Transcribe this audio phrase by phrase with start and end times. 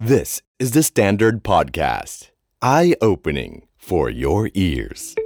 [0.00, 2.30] This is the Standard Podcast.
[2.62, 5.16] Eye opening for your ears.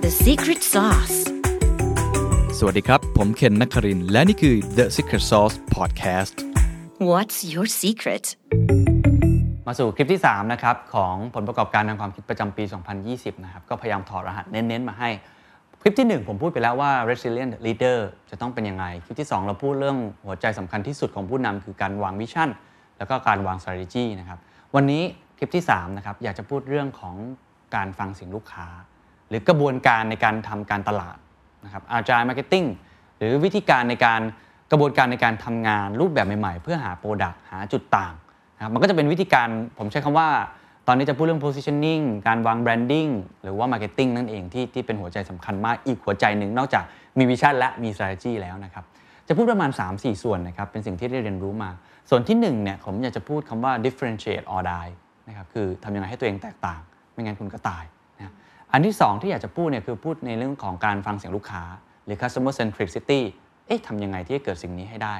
[0.00, 1.16] The secret sauce.
[2.58, 6.34] สวัสดีครับ ผมเคนนักครินทร์และนี่คือ The Secret Sauce Podcast
[7.10, 8.24] What's your secret?
[9.66, 12.64] มาสู่คลิปที่ 3 นะครับ ของผลประกอบการทางความคิดประจำปี
[13.04, 15.10] 2020 นะครับ ก็พยายามถอดรหัสเน้น ๆ มาให้
[15.82, 17.98] คลิปที่ 1 ผมพูดไปแล้วว่า resilient leader
[18.30, 22.50] จะต้องเป็นยังไง คลิปที่ 2 เราพูดเรื่องหัวใจสำคัญที่สุดของผู้นำคือการวางวิชั่น
[22.98, 24.38] แล้วก็การวาง strategy นะครับ
[24.74, 25.02] วันนี้
[25.38, 27.16] คลิปที่3นะครับอยากจะพูดเรื่องของ
[27.74, 28.66] การฟังเสียงลูกค้า
[29.28, 31.18] หรือกระบวนการในการทำการตลาด
[31.64, 32.66] นะครับ agile marketing
[33.18, 34.20] หรือวิธีการในการ
[34.70, 38.14] กระบวนการในการทำงานรูปแบบใหม่ๆ เพื่อหา Product หาจุดต่าง
[38.56, 40.28] นะครับมันก็จะเป็นวิธีการผมใช้คำว่า
[40.86, 43.10] ตอนนี้จะพูดเรื่อง positioning การวาง branding
[43.42, 46.84] หรือว่า marketing นั่นเองที่ที่เป็นหัวใจสำคัญมากอีกหัวใจหนึ่งนอกจาก
[47.18, 48.84] มีวิชั่นและมี strategy แล้วนะครับ
[49.28, 51.70] จะพูดประมาณ 3-4 ส่วนนะครับ เป็นสิ่งที่ได้เรียนรู้มา
[52.10, 54.92] ส่วนที่1เนี่ยผมอยากจะพูดคำว่า differentiate or die
[55.28, 56.80] นะครับคือทำยังไงให้ตัวเองแตกต่าง
[57.12, 57.84] ไม่งั้นคุณก็ตาย
[58.18, 58.32] นะ
[58.72, 61.62] อันที่ 2 ที่อยากจะพูดเนี่ยคือพูดในเรื่องของการฟังเสียงลูกค้า
[62.04, 63.20] หรือ customer centricity
[63.66, 65.14] เอ๊ะทำยังไงที่จะเกิดสิ่งนี้ให้ได้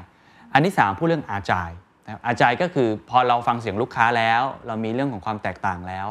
[0.52, 6.08] อันที่ 3 พูดเรื่องอาชัย agile นะครับ agile ก็คือพอเราฟังเสียงลูกค้าแล้ว เรามีเรื่องของความแตกต่างแล้ว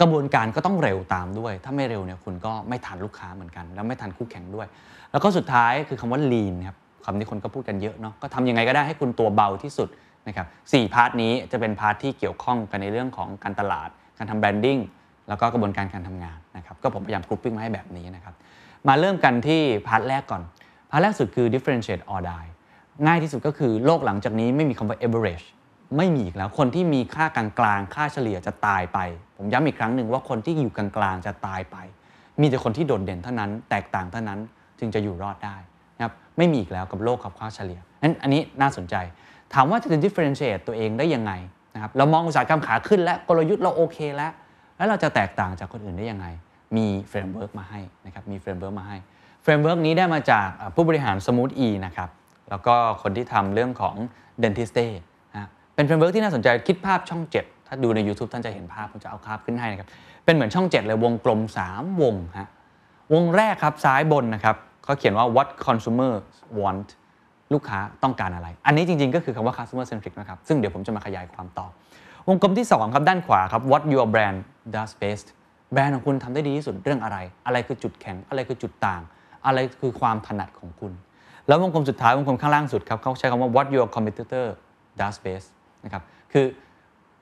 [0.00, 4.66] กระบวนการก็ต้องเร็วตามด้วย ถ้าไม่เร็วเนี่ยคุณก็ไม่ทันลูกค้าเหมือนกัน แล้วไม่ทันคู่แข่งด้วย
[5.12, 9.88] แล้วก็สุดท้ายคือคำว่า lean ครับคำที่คนก็พูดกันเยอะเนาะก็ทำยังไงก็ได้ให้คุณตัวเบาที่สุด
[10.28, 14.78] นะครับสี่ part นี้จะเป็น part ที่เกี่ยวข้องกันในเรื่องของการตลาด การทำ branding
[15.28, 18.34] แล้วก็กระบวนการการทำงานนะครับก็ผมพยายาม grouping มาให้แบบนี้นะครับ
[18.88, 20.42] มาเริ่มกันที่ part แรกก่อน
[20.90, 22.48] part แรกสุดคือ differentiate or die
[23.06, 25.46] ง่ายที่สุดก็คือโลกหลังจากนี้ไม่มีคำว่า average
[25.96, 28.98] ไม่มีอีกแล้วคนที่มีค่ากลางๆค่าเฉลี่ยจะตายไป
[29.36, 31.76] ผมย้ำอีกครั้งหนึ่งว่าคนที่อยู่กลางๆจะตายไป
[32.40, 34.38] มีแต่คนที่โดดเด่นเท่านั้น แตกต่างเท่านั้น
[34.78, 35.56] จึงจะอยู่รอดได้
[35.96, 38.94] นะครับไม่มีอีกแล้วกับโลกกับค่าเฉลี่ยนั้นอันนี้น่าสนใจ
[39.54, 41.32] ถามว่าจะ differentiate ตัวเองได้ยังไง
[41.74, 44.32] นะครับเรามองอุตสาหกรรมขาขึ้นและกลยุทธ์เราโอเคแล้ว
[44.76, 46.26] แล้วเราจะแตกต่างจากคนอื่นได้ยังไง
[46.76, 48.96] มี framework มาให้นะครับมี framework มาให้
[49.42, 52.08] framework นี้ได้มาจากผู้บริหาร Smooth E นะครับ
[52.50, 53.96] แล้วก็คนที่ทำเรื่องของ
[54.42, 54.92] Dentiste
[55.34, 59.88] นะเป็น framework ที่น่าสนใจคิดภาพช่อง 7 ถ้าดูใน YouTube ท่านจะเห็นภาพผมจะเอาภาพขึ้นให้นะครับ
[60.24, 61.40] เป็นเหมือนช่อง 7 เลยวงกลม
[61.72, 62.48] 3 วงฮะ
[63.14, 66.12] วงแรกครับซ้ายบนนะครับเขาเขียนว่า what consumer
[66.60, 66.88] want
[67.52, 71.66] ลูกค้าต้องการอะไร อันนี้จริง ๆ ก็คือคำว่า customer centric นะครับ ซึ่งเดี๋ยวผมจะมาขยายความต่อ
[72.28, 74.38] วงกลมที่ 2 ครับด้านขวาครับ what your brand
[74.74, 75.26] does best
[75.72, 79.02] แบรนด์ของคุณทำได้ดีที่สุดเรื่องอะไร อะไรคือจุดแข็ง อะไรคือจุดต่าง
[79.46, 80.92] อะไรคือความถนัดของคุณ
[81.48, 84.46] แล้ววงกลมสุดท้ายวงกลมข้างล่างสุดครับเขาใช้คำว่า what your competitor
[85.00, 85.48] does best
[85.84, 86.46] นะครับคือ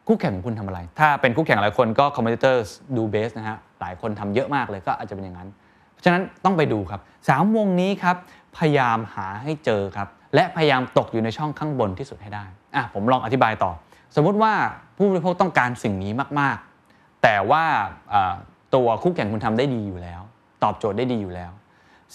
[0.07, 5.49] คู่แข่งของคุณทำอะไร ถ้าเป็นคู่แข่งหลายคนก็ competitors do best นะฮะหลายคนทำเยอะมากเลยก็อาจจะเป็นอย่างนั้น
[5.93, 8.17] เพราะฉะนั้นต้องไปดูครับ3วงนี้ครับ
[8.57, 12.45] พยายามหาให้เจอครับและพยายามตกอยู่ในช่องข้างบนที่สุดให้ได้
[12.75, 13.73] อะผมลองอธิบายต่อ
[14.17, 14.53] สมมุติว่า
[14.97, 16.57] ผู้บริโภคต้องการสิ่งนี้มาก
[16.91, 17.65] ๆ แต่ว่า
[18.13, 18.35] อ่า
[18.75, 20.21] ตัวคู่แข่งคุณทำได้ดีอยู่แล้ว
[20.63, 21.53] ตอบโจทย์ได้ดีอยู่แล้ว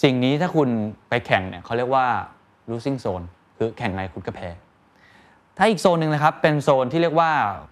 [0.02, 0.70] สิ่งนี้ถ้าคุณ
[1.10, 2.06] ไปแข่งเนี่ยเขาเรียกว่า
[2.70, 3.26] losing zone
[3.58, 4.50] คือแข่งไงคุณก็แพ้
[5.58, 7.32] ถ้าอีกโซนหนึ่งนะครับ เป็นโซนที่เรียกว่า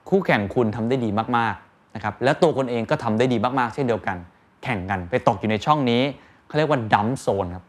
[0.10, 4.18] คู่แข่งคุณทำได้ดีมากๆนะครับแล้วตัวคนเองก็ทำได้ดีมากๆ เช่นเดียวกัน
[4.64, 6.02] แข่งกันไปตกอยู่ในช่องนี้
[6.48, 7.66] เขาเรียกว่าดัมโซนครับ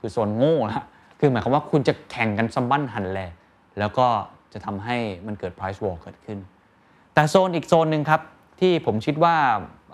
[0.00, 0.86] คือโซนโง่นะ
[1.20, 3.20] คือหมายความว่าคุณจะแข่งกันสมบันหันแล
[3.78, 4.06] แล้วก็
[4.52, 4.96] จะทำให้
[5.26, 6.38] มันเกิด price war เกิดขึ้น
[7.14, 8.20] แต่โซนอีกโซนหนึ่งครับ
[8.60, 9.36] ที่ผมคิดว่า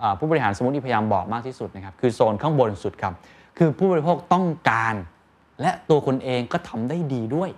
[0.01, 3.13] อ่าผู้บริหารสมมติพยายามบอกมากที่สุดนะครับคือโซนข้างบนสุดครับ
[3.61, 4.95] คือผู้บริโภคต้องการ
[5.61, 7.49] และตัวคนเองก็ทำได้ดีด้วย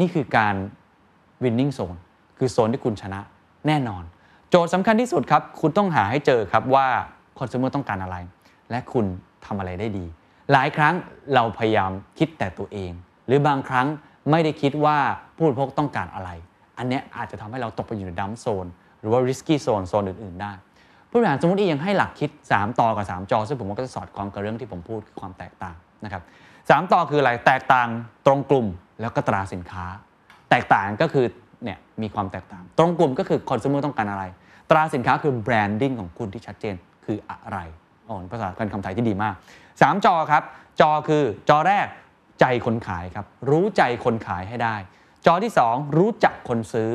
[0.00, 0.54] นี่คือการ
[1.42, 1.98] winning zone
[2.38, 3.20] คือโซนที่คุณชนะ
[3.66, 4.04] แน่นอน
[4.50, 6.86] โจทย์สำคัญที่สุดครับ คุณต้องหาให้เจอครับว่า
[7.38, 8.16] consumer ต้องการอะไร
[8.70, 9.04] และคุณ
[9.46, 10.04] ทำอะไรได้ดี
[10.52, 10.94] หลายครั้ง
[11.34, 12.92] เราพยายามคิดแต่ตัวเอง
[13.26, 13.86] หรือบางครั้ง
[14.30, 14.98] ไม่ได้คิดว่า
[15.36, 16.30] ผู้บริโภคต้องการอะไร
[16.78, 18.66] อันนี้อาจจะทำให้เราตกไปอยู่ในดัมโซน
[19.00, 20.52] หรือว่า risky zone โซนอื่น ๆ ได้
[21.10, 26.22] ผู้บริหารสมมติอียังให้หลักคิด 3 ต่อกับ 3 จอ ซึ่งผมว่าก็จะสอดคล้องกับเรื่องที่ผมพูดคือความแตกต่างนะครับ
[26.70, 27.88] สามต่อคืออะไรแตกต่าง
[28.26, 28.66] ตรงกลุ่ม
[29.00, 29.84] แล้วก็ตราสินค้า
[30.50, 31.26] แตกต่างก็คือ
[31.64, 34.24] เนี่ยมีความแตกต่าง ตรงกลุ่มก็คือคอน sumer ต้องการอะไร
[34.70, 36.74] ตราสินค้าคือแบรนดิ้งของคุณที่ชัดเจน
[37.06, 37.58] คืออะไร
[38.08, 39.34] อ๋อภาษาเป็นคำไทยที่ดีมาก
[39.68, 40.42] 3 จอครับ
[40.80, 41.86] จอคือจอแรก
[42.40, 44.76] ใจคนขายครับ รู้ใจคนขายให้ได้
[45.26, 46.90] จอที่ 2 รู้จักคนซื้อ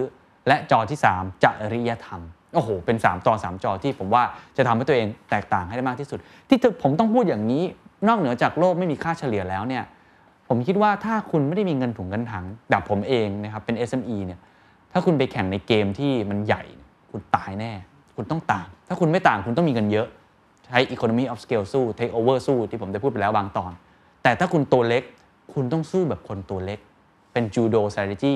[0.48, 2.22] และจอที่ 3จริยธรรม
[2.56, 4.24] โอ้โหเป็น 3ต่อ3จอที่ผมว่า
[4.58, 6.20] จะทำให้ตัวเองแตกต่างให้ได้มากที่สุด
[6.50, 7.64] ที่ผมต้องพูดอย่างนี้
[8.08, 9.84] นอกเหนือจากโลกไม่มีค่าเฉลี่ยแล้วเนี่ย
[10.48, 14.40] ผมคิดว่าถ้าคุณไม่ได้มีเงินถุงเงินถังแบบผมเองนะครับเป็น SME เนี่ย
[14.92, 16.64] ถ้าคุณไปแข่งในเกมที่มันใหญ่
[17.12, 17.72] คุณตายแน่
[18.16, 20.08] คุณต้องต่าง ถ้าคุณไม่ต่างคุณต้องมีเงินเยอะ
[20.66, 23.72] ใช้ economy of scale สู้ take over สู้ที่ผมได้พูดไปแล้วบางตอน
[24.24, 25.04] แต่ถ้าคุณตัวเล็ก
[25.54, 26.80] คุณต้องสู้แบบคนตัวเล็ก
[27.34, 28.34] เป็น judo strategy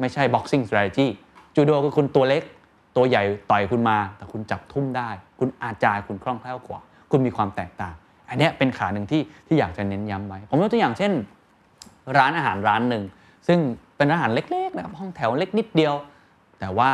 [0.00, 1.06] ไม่ใช่ boxing strategy
[1.54, 2.42] จูโดคือคุณตัวเล็ก
[2.96, 5.08] ตัวใหญ่ต่อยคุณมา แต่คุณจับทุ่มได้
[5.38, 7.94] คุณอาจารย์คุณคล่องแคล่วกว่า คุณมีความแตกต่าง
[8.28, 11.12] อันนี้เป็นขาหนึ่งที่ที่อยากจะเน้นย้ำไว้ ผมยกตัวอย่างเช่น
[12.18, 13.04] ร้านอาหารร้านหนึ่ง
[13.46, 13.58] ซึ่ง
[13.96, 15.94] เป็นร้านอาหารเล็กๆนะครับห้องแถวเล็กนิดเดียว
[16.60, 16.90] แต่ว่า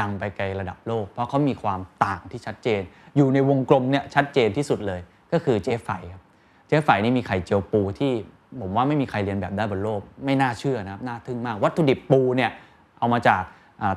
[0.00, 2.80] ดังไปไกลระดับโลก เพราะเขามีความต่างที่ชัดเจน
[3.16, 5.00] อยู่ในวงกลมเนี่ยชัดเจนที่สุดเลย
[5.32, 6.22] ก็คือเจ๊ไฝครับ
[6.68, 8.12] เจ๊ไฝนี่มีไข่เจียวปูที่
[8.60, 12.50] ผมว่าไม่มีใครเรียนแบบได้บนโลก ไม่น่าเชื่อนะครับน่าทึ่งมาก วัตถุดิบปูเนี่ย
[12.98, 13.42] เอามาจาก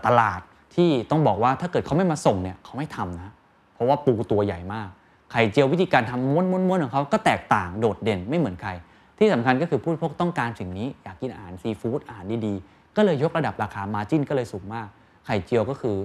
[0.06, 0.42] ตลาด
[0.76, 3.32] ที่ต้องบอกว่าถ้าเกิดเขาไม่มาส่งเนี่ยเขาไม่ทำนะ
[3.74, 4.88] เพราะว่าปูตัวใหญ่มาก
[5.32, 8.72] ไข่เจียววิธีการทำม้วนๆของเขาก็แตกต่างโดดเด่นไม่เหมือนใคร
[9.18, 14.88] ที่สำคัญก็คือผู้บริโภคต้องการสิ่งนี้อยากกินอาหารซีฟู้ดอาหารดีๆ ก็เลยยกระดับราคามาจิ้นก็เลยสูงมาก
[15.26, 15.96] ไข่เจียวก็คือ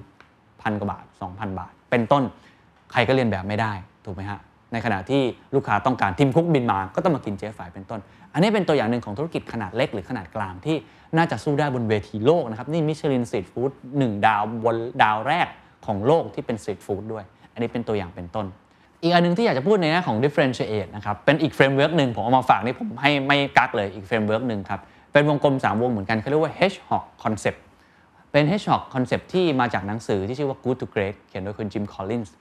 [0.63, 2.23] พันกว่าบาท 2,000 บาท เป็นต้น
[2.93, 3.73] ใครก็เรียนแบบไม่ได้
[4.05, 4.41] ถูกไหมฮะ
[4.73, 5.23] ในขณะที่
[5.55, 8.01] ลูกค้าต้องการทิมคุกบินมาก็ต้องมากินเจ๊ฝ่ายเป็นต้น
[8.35, 10.77] อันนี้เป็นตัวอย่างหนึ่งของธุรกิจขนาดเล็กหรือขนาดกลางที่
[11.17, 15.49] น่าจะสู้ได้บนเวทีโลกนะครับ นี่มิชลินสตรีทฟู้ดหนึ่งดาวบนดาวแรก
[15.87, 18.47] ของโลกที่เป็นสตรีทฟู้ดด้วย อันนี้เป็นตัวอย่างเป็นต้น
[19.03, 24.81] อีกอันหนึ่งที่อยากจะพูดในแง่ของ differentiate นะครับเป็นอีก framework หนึ่งผมเอามาฝากนี่ผมให้ไม่กั๊กเลยอีก framework หนึ่งครับ
[25.13, 27.59] เป็นวงกลม 3 วงเหมือนกันเขาเรียกว่า hedgehog concept
[28.33, 32.35] เป็น hedgehog concept ที่มาจากหนังสือที่ชื่อว่า Good to Great เขียนโดยคุณ Jim Collins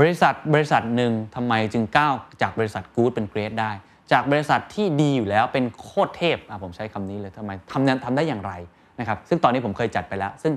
[0.00, 3.72] บริษัทบริษัทหนึ่งทำไมจึงก้าวจากบริษัท Good เป็น Great ได้
[4.12, 8.52] จากบริษัทที่ดีอยู่แล้วเป็นโคตรเทพผมใช้คำนี้เลยทำไมทำทำได้อย่างไร
[9.00, 10.52] นะครับซึ่งตอนนี้ผมเคยจัดไปแล้ว ซึ่ง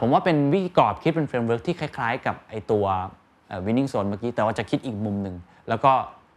[0.00, 2.84] ผมว่าเป็นวิธีกรอบคิดเป็น framework ที่คล้ายๆ กับไอตัว
[3.66, 5.36] winning zone เมื่อกี้แต่ว่าจะคิดอีกมุมหนึ่ง
[5.68, 5.92] แล้วก็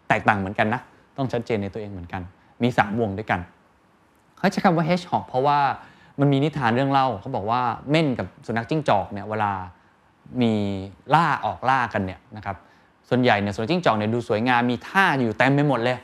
[0.07, 0.81] แตกต่างเหมือนกันนะ
[1.17, 2.21] ต้องชัดเจนในตัวเองเหมือนกัน
[2.63, 3.39] มี 3 วงด้วยกัน
[4.37, 5.59] เขาใช้คำว่า hedgehog เพราะว่า
[6.19, 9.51] มันมีนิทานเรื่องเล่าเขาบอกว่าเม่นกับสุนัขจิ้งจอกเนี่ยเวลา
[10.41, 10.53] มี
[11.13, 12.55] ล่าออกล่ากันเนี่ยนะครับ
[13.09, 15.97] ส่วนใหญ่เนี่ยสุนัขจิ้งจอกเนี่ยดูสวยงามมีท่าอยู่เต็มไปหมดเลย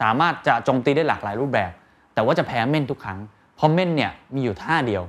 [0.00, 1.70] สามารถจะโจมตีได้หลากหลายรูปแบบ
[2.14, 3.18] แต่ว่าจะแพ้เม่นทุกครั้ง
[3.56, 5.02] เพราะเม่นเนี่ยมีอยู่ท่าเดียว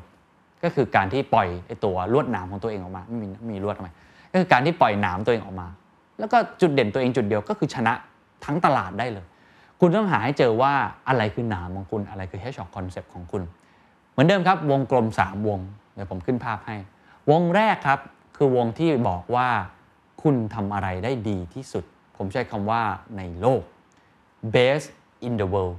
[0.64, 3.90] ก็คือการที่ปล่อยไอตัวลวดหนามของตัวเองออกมาไม่มีมีลวดทำไม
[4.32, 5.68] ก็คือการที่ปล่อยหนามตัวเองออกมา
[6.20, 7.94] แล้วก็จุดเด่นตัวเองจุดเดียวก็คือชนะ
[8.46, 9.26] ทั้งตลาดได้เลย
[9.80, 10.74] คุณต้องหาให้เจอว่า
[11.08, 13.44] อะไรคือหนามของคุณอะไรคือ hedgehog concept ของคุณ
[14.12, 15.60] เหมือนเดิมครับวงกลม 3 วง
[15.96, 16.76] เดี๋ยวผมขึ้นภาพให้
[17.32, 18.00] วงแรกครับ
[18.38, 19.48] คือวงที่บอกว่า
[20.24, 21.84] คุณทำอะไรได้ดีที่สุด
[22.18, 22.82] ผมใช้คำว่า
[23.18, 23.62] ในโลก
[24.56, 24.86] best
[25.28, 25.76] in the world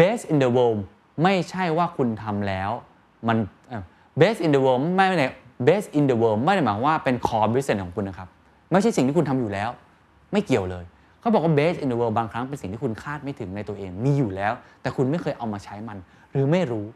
[0.00, 0.80] best in the world
[1.22, 2.70] ไม่ใช่ว่าคุณทำแล้ว
[3.28, 3.36] มัน
[4.20, 5.28] best in the world ไม่ได้
[5.68, 8.28] best in the world ไม่ได้หมายว่าเป็น core business ของคุณนะครับ
[8.70, 9.70] ไม่ใช่สิ่งที่คุณทำอยู่แล้ว
[10.32, 10.84] ไม่เกี่ยวเลย
[11.20, 14.52] เขาบอกว่า best in the world บางครั้งเป็นสิ่งที่คุณคาดไม่ถึงในตัวเอง มีอยู่แล้ว
[14.82, 15.98] แต่คุณไม่เคยเอามาใช้มัน
[16.32, 16.86] หรือไม่รู้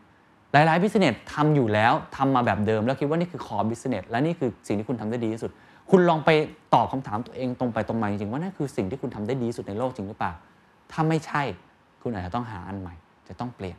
[0.52, 5.50] หลายๆ business ทำอยู่แล้วทำมาแบบเดิม แล้วคิดว่านี่คือ core business และนี่คือสิ่งที่คุณทำได้ดีที่สุด
[5.91, 6.31] คุณลองไป
[6.75, 10.32] ตอบคำถามตัวเองตรงไปตรงมาจริงๆว่านั่นคือสิ่งที่คุณทำได้ดีที่สุดในโลกจริงหรือเปล่า
[10.93, 11.43] ถ้าไม่ใช่
[12.03, 12.95] คุณอาจจะต้องหาอันใหม่
[13.29, 13.79] จะต้องเปลี่ยน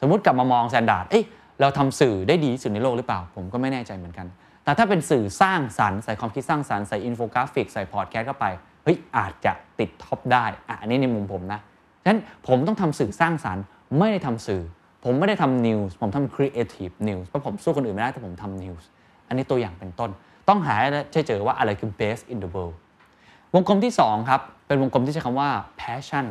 [0.00, 1.24] สมมุติกลับมามอง Standard เอ้ย
[1.60, 4.26] เราทำสื่อได้ดีที่สุดในโลกหรือเปล่า ผมก็ไม่แน่ใจเหมือนกัน
[4.64, 8.46] แต่ถ้าเป็นสื่อสร้างสรรค์ใส่ความคิดสร้างสรรค์ใส่อินโฟกราฟิกใส่พอดแคสต์เข้าไป
[8.84, 11.60] เฮ้ยอาจจะติด top ได้อะอันนี้ในมุมผมนะ
[12.02, 13.62] ฉะนั้นผมต้องทำสื่อสร้างสรรค์
[13.98, 14.62] ไม่ได้ทำสื่อ
[15.04, 18.88] ผมไม่ได้ทำ news ผมทำ creative news เพราะผมสู้คนอื่นไม่ได้แต่ผมทำ news
[19.28, 20.10] อันนี้ตัวอย่างเป็นต้น
[20.48, 20.88] ต้องหาให้
[21.28, 22.76] เจอว่าอะไรคือ best in the world
[23.54, 25.48] วงกลมที่สองครับเป็นวงกลมที่ใช้คำว่า
[25.80, 26.26] passion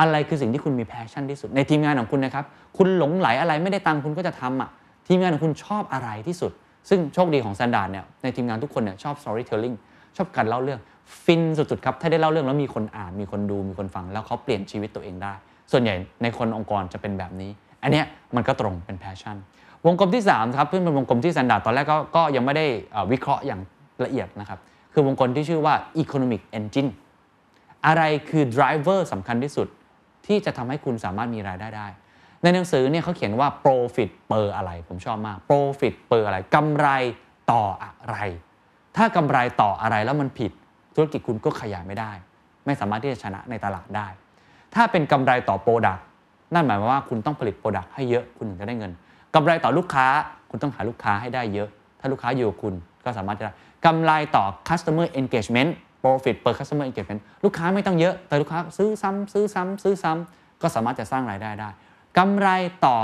[0.00, 2.44] อะไรคือสิ่งที่คุณมี passion ที่สุด ในทีมงานของคุณนะครับ
[2.76, 4.70] คุณหลงใหลอะไรไม่ได้ตังคุณก็จะทำอะ
[5.08, 6.52] ทีมงานของคุณชอบอะไรที่สุด
[6.88, 9.76] ซึ่งโชคดีของ s ซนดาร์ดเนี่ยในทีมงานทุกคนเนี่ยชอบ storytelling
[10.16, 10.80] ชอบการเล่าเรื่อง
[11.24, 15.32] ฟินสุดๆครับ ถ้าได้เล่าเรื่องแล้วมีคนอ่าน มีคนดูมีคนฟัง แล้วเขาเปลี่ยนชีวิตตัวเองได้
[15.72, 17.50] ส่วนใหญ่ในคนองค์กรจะเป็นแบบนี้
[17.82, 18.04] อันเนี้ย
[18.36, 19.36] มันก็ตรงเป็น passion
[19.86, 22.66] วงกลมที่3ครับซึ่งเป็นวงกลมที่ s ซนดาร์ดตอนแรกก็ก็ยังไม่ได้
[23.12, 23.60] วิเคราะห์อย่าง
[24.04, 24.58] ละเอียดนะครับ
[24.98, 26.90] คือวงกลมที่ชื่อว่า economic engine
[27.86, 29.68] อะไรคือ driver สำคัญที่สุด
[30.26, 31.86] ที่จะทำให้คุณสามารถมีรายได้ได้
[32.42, 36.88] ในหนังสือเนี่ยเขาเขียนว่า profit per อะไร ผมชอบมาก profit per อะไรกำไร
[37.52, 38.18] ต่ออะไร
[38.96, 40.52] ถ้ากำไรต่ออะไรแล้วมันผิด
[40.94, 42.12] ธุรกิจคุณก็ขยายไม่ได้
[42.66, 44.08] ไม่สามารถที่จะชนะในตลาดได้
[44.74, 46.00] ถ้าเป็นกำไรต่อ product
[46.54, 48.92] นั่นหมายความว่าคุณต้องผลิต product ให้เยอะคุณถึงจะได้เงิน
[49.34, 50.06] กำไรต่อลูกค้า
[50.50, 51.68] คุณต้องหาลูกค้าให้ได้เยอะ
[52.00, 52.74] ถ้าลูกค้าอยู่กับคุณ
[53.04, 53.52] ก็สามารถจะได้
[53.84, 55.70] กำไรต่อ customer engagement
[56.02, 61.68] profit per customer engagement ลูกค้าไม่ต้องเยอะ แต่ลูกค้าซื้อซ้ำซื้อซ้ำซื้อซ้ำก็สามารถจะสร้างรายได้ได้
[62.18, 62.48] กำไร
[62.86, 62.96] ต่อ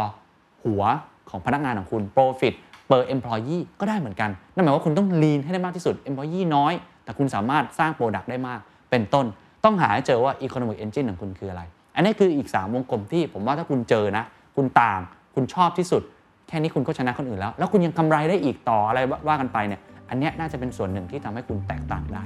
[0.65, 0.83] หัว
[1.31, 2.55] ของพนักงานของคุณ profit
[2.89, 6.73] per employee ก็ได้เหมือนกัน นั่นหมายว่าคุณต้อง lean ให้ได้มากที่สุด employee น้อย
[7.05, 8.61] แต่คุณสามารถสร้าง product ได้มาก
[8.91, 9.27] เป็นต้น
[9.65, 11.63] ต้องหาให้เจอว่า economic engine ของคุณคืออะไร
[11.95, 14.25] อันนี้คืออีก 3 วงกลมที่ผมว่าถ้าคุณเจอนะ
[14.57, 15.01] คุณต่าง
[15.35, 16.03] คุณชอบที่สุด
[16.49, 19.81] แค่นี้คุณก็ชนะคนอื่นแล้ว แล้วคุณยังกำไรได้อีกต่ออะไรว่ากันไปเนี่ย
[20.13, 22.25] อันนี้น่าจะเป็นส่วนหนึ่งที่ทำให้คุณแตกต่างได้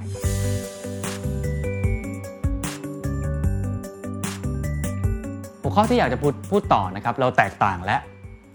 [5.61, 8.01] หัวข้อที่อยากจะพูดพูดต่อนะครับ เราแตกต่างแล้ว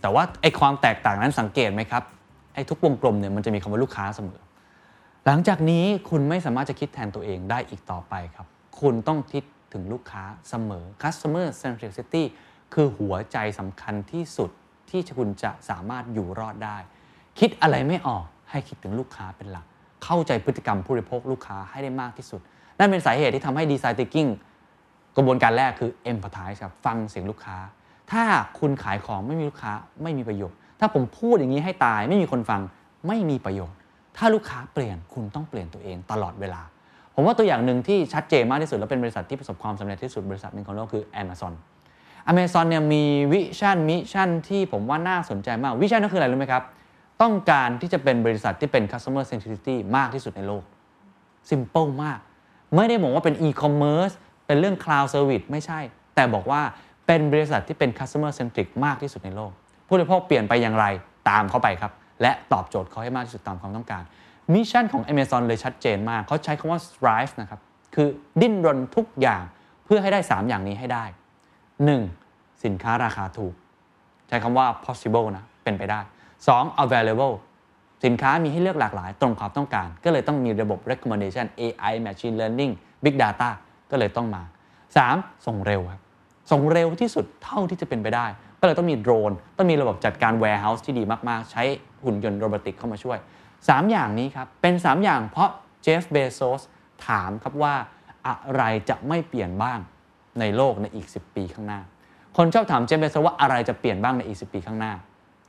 [0.01, 2.03] แต่ว่าไอ้ความแตกต่างนั้นสังเกตไหมครับ
[2.55, 4.41] ไอ้ทุกวงกลมเนี่ยมันจะมีคำว่าลูกค้าเสมอ
[5.27, 8.47] หลังจากนี้คุณไม่สามารถจะคิดแทนตัวเองได้อีกต่อไปครับ
[8.81, 12.23] คุณต้องคิดถึงลูกค้าเสมอ customer centricity
[12.75, 14.51] คือหัวใจสำคัญที่สุด
[14.91, 16.77] ที่คุณจะสามารถอยู่รอดได้
[17.39, 19.67] คิดอะไรไม่ออก ให้คิดถึงลูกค้าเป็นหลัก
[20.05, 22.41] เข้าใจพฤติกรรมผู้บริโภคลูกค้าให้ได้มากที่สุด
[22.79, 24.31] นั่นเป็นสาเหตุที่ทำให้ design thinking
[25.17, 27.57] กระบวนการแรกคือ empathize ครับฟังเสียงลูกค้า
[28.13, 28.23] ถ้า
[28.59, 32.61] คุณขายของไม่มีลูกค้าไม่มีประโยชน์ ถ้าผมพูดอย่างนี้ให้ตายไม่มีคนฟัง
[33.09, 33.77] ไม่มีประโยชน์
[34.17, 36.63] ถ้าลูกค้าเปลี่ยนคุณต้องเปลี่ยนตัวเองตลอดเวลา
[37.15, 41.53] ผมว่าตัวอย่างหนึ่งที่ชัดเจนมากที่สุด และเป็นบริษัทที่ประสบความสำเร็จที่สุดบริษัทหนึ่งของโลกคือ Amazon
[42.31, 46.63] Amazon เนี่ยมี vision mission ที่ผมว่าน่าสนใจมาก vision ก็คืออะไรรู้ไหมครับ
[47.23, 50.65] ต้องการที่จะเป็นบริษัทที่เป็น customer centricity มากที่สุดในโลก
[51.51, 52.19] simple มาก
[52.77, 54.15] ไม่ได้บอกว่าเป็น e-commerce
[54.47, 55.81] เป็นเรื่อง cloud service ไม่ใช่
[56.15, 56.63] แต่บอกว่า
[57.07, 59.53] เป็นบริษัทที่เป็น customer centric มากที่สุดในโลก
[59.87, 60.87] ผู้บริโภคเปลี่ยนไปอย่างไร
[61.29, 64.03] ตามเข้าไปครับ และตอบโจทย์เขาให้มากที่สุดตามความต้องการ
[64.53, 67.61] mission ของ Amazon เลยชัดเจนมาก เขาใช้คำว่า strive นะครับ
[67.95, 68.09] คือ
[68.41, 69.43] ดิ้นรนทุกอย่าง
[69.85, 71.05] เพื่อให้ได้ 3 อย่างนี้ให้ได้
[71.85, 72.65] 1.
[72.65, 73.55] สินค้าราคาถูก
[74.29, 76.01] ใช้คำว่า possible นะ เป็นไปได้
[76.47, 76.83] 2.
[76.85, 77.35] available
[78.05, 82.73] สินค้ามีให้เลือกหลากหลายตรงความต้องการ ก็เลยต้องมีระบบ recommendation AI machine learning
[83.05, 83.51] big data
[83.91, 84.43] ก็เลยต้องมา
[84.95, 85.47] 3.
[85.47, 86.01] ส่งเร็วครับ
[86.51, 88.27] ส่งเร็วที่สุดเท่าที่จะเป็นไปได้
[88.61, 91.63] ก็เลยต้องมีโดรน ต้องมีระบบจัดการ warehouse ที่ดีมาก ๆ ใช้
[92.05, 93.19] หุ่นยนต์โรบอติกเข้ามาช่วย
[93.55, 95.51] 3 อย่างนี้ครับ เป็น 3 อย่างเพราะ
[95.83, 96.63] เจฟเบโซส
[97.07, 97.75] ถามครับว่า
[98.27, 99.79] อะไรจะไม่เปลี่ยนบ้าง
[100.41, 101.81] ในโลกในอีก 10 ปีข้างหน้า
[102.37, 104.93] คนชอบถามเจฟเบโซว่าอะไรจะเปลี่ยนบ้างในอีก 10 ปีข้างหน้า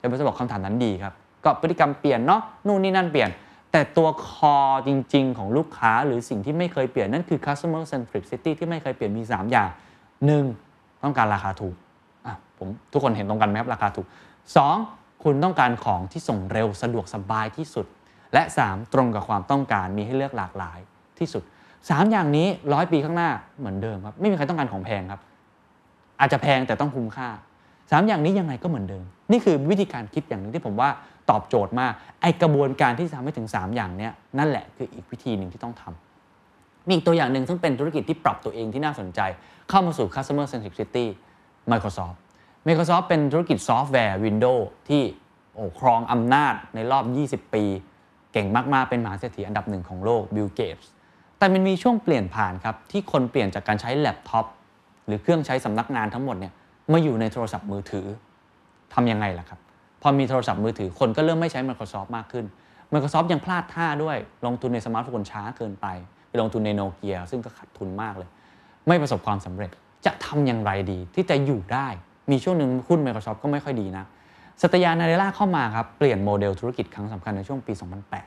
[0.03, 1.13] เจฟเบโซบอกคำถามนั้นดีครับ
[1.45, 3.29] ก็พฤติกรรมเปลี่ยนเนาะนู่นนี่นั่นเปลี่ยน
[3.71, 4.55] แต่ตัวคอ
[4.87, 9.69] จริง ๆ ของลูกค้าหรือสิ่งที่ไม่เคยเปลี่ยนนั่นคือ customer centricity ที่ไม่เคยเปลี่ยนมี 3 อย่าง
[10.39, 11.03] 1.
[11.03, 11.75] ต้องการราคาถูก
[12.25, 14.07] อะผมทุกคนเห็นตรงกันไหมครับราคาถูก
[14.65, 15.23] 2.
[15.23, 17.85] คุณต้องการของที่ส่งเร็วสะดวกสบายที่สุด
[18.33, 18.93] และ 3.
[18.93, 20.79] ตรงกับความต้องการมีให้เลือกหลากหลาย
[21.19, 21.43] ที่สุด
[21.77, 23.29] 3 อย่างนี้ร้อยปีข้างหน้า
[23.59, 25.21] เหมือนเดิมครับไม่มีใครต้องการของแพงครับ
[26.19, 27.29] อาจจะแพงแต่ต้องคุ้มค่า
[27.67, 29.03] 3 อย่างนี้ยังไงก็เหมือนเดิม
[29.33, 30.89] นี่คือวิธีการคิดอย่างหนึ่งที่ผมว่า
[31.29, 39.19] ตอบโจทย์มากไอกระบวนการที่ทำให้ถึง 3 อย่างเนี้ยนั่นแหละคืออีกวิธีหนึ่งที่ต้องทำมีอีกตัวอย่างหนึ่งซึ่งเป็นธุรกิจที่ปรับตัวเองที่น่าสนใจ
[39.69, 41.05] เข้ามาสู่ customer centricity
[41.71, 42.17] Microsoft
[42.67, 45.03] Microsoft เป็นธุรกิจซอฟต์แวร์ Windows ที่
[45.55, 47.03] โอ้ครองอำนาจในรอบ
[47.47, 47.63] 20 ปี
[48.33, 50.87] เก่งมาก ๆ เป็นมหาเศรษฐีอันดับหนึ่งของโลก Bill Gates
[51.37, 54.45] แต่มันมีช่วงเปลี่ยนผ่านครับ ที่คนเปลี่ยนจากการใช้แล็ปท็อป
[55.05, 56.53] หรือเครื่องใช้สำนักงานทั้งหมดเนี่ย
[56.91, 58.07] มาอยู่ในโทรศัพท์มือถือ
[58.93, 59.59] ทำยังไงล่ะครับ
[60.01, 62.45] พอมีโทรศัพท์มือถือคนก็เริ่มไม่ใช้ Microsoft มากขึ้น
[62.93, 65.87] Microsoft ยังพลาดท่าด้วย ลงทุนในสมาร์ทโฟนช้าเกินไป
[66.29, 68.29] ไปลงทุนในโนเกียซึ่งก็ขาดทุนมากเลย
[68.87, 69.71] ไม่ประสบความสำเร็จ
[70.05, 71.87] จะทำอย่างไรดี ที่จะอยู่ได้
[72.31, 74.05] มีช่วงหนึ่งหุ้น Microsoft ก็ไม่ค่อยดีนะ
[74.61, 77.73] สตยานาเดล่าเข้ามาครับเปลี่ยนโมเดลธุรกิจครั้งสำคัญในช่วงปี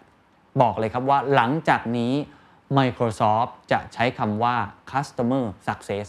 [0.02, 2.12] 2008 บอกเลยครับว่าหลังจากนี้
[2.78, 4.54] Microsoft จะใช้คำว่า
[4.92, 6.06] customer success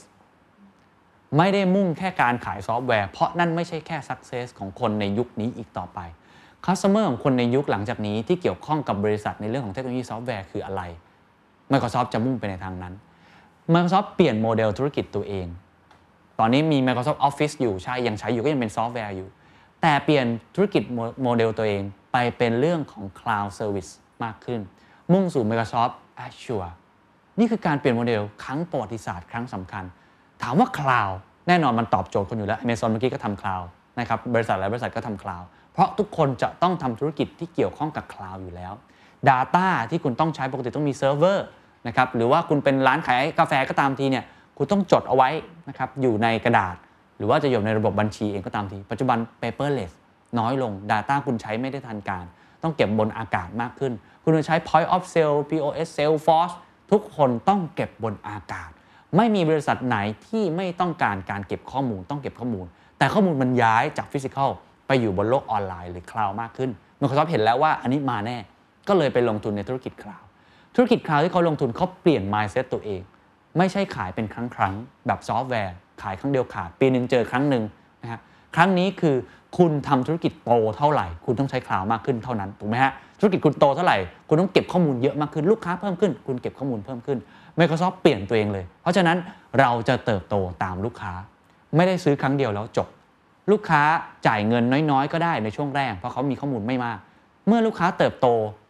[1.38, 6.00] ไม่ได้มุ่งแค่การขายซอฟต์แวร์ เพราะนั่นไม่ใช่แค่ success ของคนในยุคนี้อีกต่อไป
[6.66, 10.82] customer ของคนในยุคหลังจากนี้ที่เกี่ยวข้องกับบริษัทในเรื่องของเทคโนโลยีซอฟต์แวร์คืออะไร
[11.72, 12.94] Microsoft จะมุ่งไปในทางนั้น
[13.74, 15.48] Microsoft เปลี่ยนโมเดลธุรกิจตัวเอง
[16.40, 19.30] ตอนนี้มี Microsoft Office อยู่ใช่ยังใช้อยู่ก็ยังเป็นซอฟต์แวร์อยู่
[19.82, 20.84] แต่เปลี่ยนธุรกิจ
[21.24, 21.82] โมเดลตัวเอง
[22.12, 23.92] ไปเป็นเรื่องของ Cloud Service
[24.24, 24.60] มากขึ้น
[25.14, 25.94] มุ่งสู่ Microsoft
[26.26, 26.72] Azure
[27.40, 29.86] นี่คือการเปลี่ยนโมเดลครั้งประวัติศาสตร์ครั้งสำคัญ
[30.44, 31.16] ถามว่า Cloud
[31.48, 33.66] แน่นอนมันตอบโจทย์คนอยู่แล้ว Amazon เมื่อกี้ก็ทำ Cloud
[34.00, 38.74] นะครับบริษัทหลายบริษัทก็ทำ Cloud เพราะทุกคนจะต้องทำธุรกิจที่เกี่ยวข้องกับ Cloud อยู่แล้ว
[39.30, 41.46] Data ที่คุณต้องใช้ปกติต้องมีเซิร์ฟเวอร์
[41.88, 44.24] นะครับหรือว่าคุณเป็นร้านขายกาแฟก็ตามทีเนี่ย
[44.58, 45.30] คุณต้องจดเอาไว้
[45.70, 46.76] นะครับอยู่ในกระดาษ
[47.18, 49.94] หรือว่าจะอยู่ในระบบบัญชีเองก็ตามที ปัจจุบัน paperless
[50.40, 52.26] น้อยลง Data คุณใช้ไม่ได้ทันการ
[52.64, 56.54] ต้องเก็บบนอากาศมากขึ้น คุณจะใช้ point of sale POS Salesforce
[56.92, 58.70] ทุกคนต้องเก็บบนอากาศ
[59.16, 59.98] ไม่มีบริษัทไหน
[60.28, 62.66] ที่ไม่ต้องการการเก็บข้อมูลต้องเก็บข้อมูล
[62.98, 64.50] แต่ข้อมูลมันย้ายจาก physical
[64.88, 68.38] ไปอยู่บนโลกออนไลน์หรือ cloud มากขึ้น Microsoft เห็นแล้วว่าอันนี้มาแน่
[68.88, 70.28] ก็เลยไปลงทุนในธุรกิจ cloud
[70.76, 73.02] ธุรกิจ cloud ที่เขาลงทุนเขาเปลี่ยน mindset ตัวเอง
[73.58, 74.74] ไม่ใช่ขายเป็นครั้งครั้ง
[75.08, 77.64] แบบซอฟต์แวร์ ขายครั้งเดียวขาด ปีหนึ่งเจอครั้งหนึ่ง
[78.02, 78.20] นะฮะ
[78.56, 79.16] ครั้งนี้คือ
[79.58, 83.98] คุณทำธุรกิจโตเท่าไหร่ คุณต้องใช้คลาวด์มากขึ้นเท่านั้นถูกไหมฮะธุรกิจคุณโตเท่าไหร่
[84.28, 87.18] คุณต้องเก็บข้อมูลเยอะมากขึ้นลูกค้าเพิ่มขึ้น คุณเก็บข้อมูลเพิ่มขึ้น
[87.60, 89.18] Microsoft เปลี่ยนตัวเองเลย เพราะฉะนั้น
[89.60, 91.14] เราจะเติบโตตามลูกค้า
[91.76, 92.88] ไม่ได้ซื้อครั้งเดียวแล้วจบ
[93.52, 93.82] ลูกค้า
[94.28, 97.00] จ่ายเงินน้อยๆ ก็ได้ในช่วงแรก เพราะเขามีข้อมูลไม่มาก
[97.48, 98.28] เมื่อลูกค้าเติบโต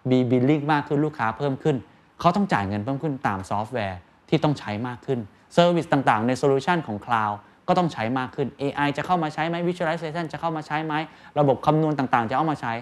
[0.10, 1.76] มี billing มากขึ้นลูกค้าเพิ่มขึ้น
[2.20, 5.20] เขาต้องจ่ายเงินเพิ่มขึ้นตามซอฟต์แวร์ที่ต้องใช้มากขึ้น
[5.54, 7.36] service ต่างๆ ใน solution ของ Cloud
[7.68, 10.94] ก็ต้องใช้มากขึ้น AI จะเข้ามาใช้ไหม Visualization จะเข้ามาใช้ไหม
[11.40, 12.74] ระบบคำนวณต่างๆ จะเอามาใช้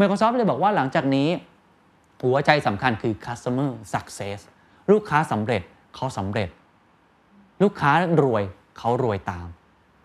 [0.00, 1.28] Microsoft เลยบอกว่าหลังจากนี้
[2.22, 4.40] หัวใจสำคัญคือ customer success
[4.90, 5.62] ลูกค้าสำเร็จ
[5.94, 6.48] เขาสำเร็จ
[7.62, 8.42] ลูกค้ารวย
[8.78, 9.46] เขารวยตาม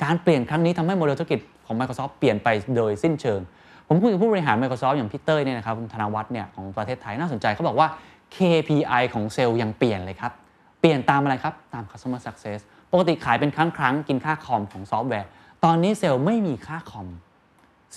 [0.03, 3.39] การเปลี่ยนครั้งนี้ทำให้โมเดลธุรกิจของ Microsoft เปลี่ยนไปโดยสิ้นเชิง
[3.87, 7.87] ผมคุยกับผู้บริหาร Microsoft อย่างพี่เต้ยเนี่ยนะครับธนวัฒน์เนี่ยของประเทศไทยน่าสนใจเขาบอกว่า
[8.35, 10.31] KPI ของเซลล์ยังเปลี่ยนเลยครับ
[10.79, 12.59] เปลี่ยนตามอะไรครับ ตาม customer success
[12.91, 15.27] ปกติขายเป็นครั้งครั้งกินค่าคอมของซอฟต์แวร์
[15.65, 17.07] ตอนนี้เซลล์ไม่มีค่าคอม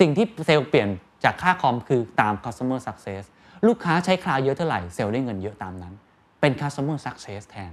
[0.00, 0.88] สิ่งที่เซลล์เปลี่ยน
[1.25, 3.22] จากค่าคอมคือตาม customer success
[3.66, 5.94] ลูกค้าใช้คลาวด์เยอะเท่าไหร่เซลล์ได้เงินเยอะตามนั้น
[6.40, 7.70] เป็น customer success แทน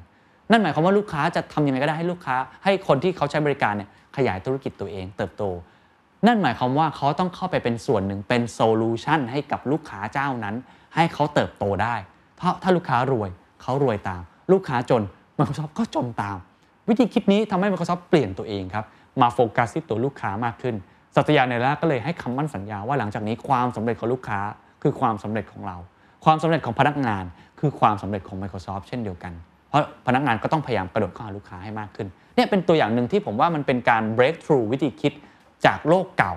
[0.51, 5.43] นั่นหมายความว่าลูกค้าจะทำยังไงก็ได้ให้ลูกค้า ให้คนที่เขาใช้บริการเนี่ยขยายธุรกิจตัวเองเติบโต
[6.27, 10.55] นั่นหมายความว่าเขาต้องเข้าไปเป็นส่วนหนึ่งเป็น solution ให้กับลูกค้าเจ้านั้น
[10.95, 11.95] ให้เขาเติบโตได้
[12.37, 13.29] เพราะถ้าลูกค้ารวย
[13.61, 14.21] เขารวยตาม
[14.51, 15.01] ลูกค้าจน
[15.37, 16.37] Microsoft ก็จนตาม
[16.89, 18.85] วิธีคิดนี้ทำให้ Microsoft เปลี่ยนตัวเองครับ
[19.21, 20.75] มาโฟกัสที่ตัวลูกค้ามากขึ้น
[21.15, 24.39] สัตยา นาเดลลาก็เลยให้คำมั่นสัญญาว่าหลังจากนี้ความสำเร็จของลูกค้า
[24.81, 25.77] คือความสำเร็จของเรา
[26.25, 27.23] ความสำเร็จของพนักงาน
[27.59, 29.33] คือความสำเร็จของ Microsoft เช่นเดียวกัน
[29.69, 35.13] เพราะพนักงานก็ต้องพยายามกระโดดเข้าหาลูกค้าให้มากขึ้นเนี่ยเป็นตัวอย่างหนึ่งที่ผมว่ามันเป็นการ break through วิธีคิด
[35.65, 36.33] จากโลกเก่า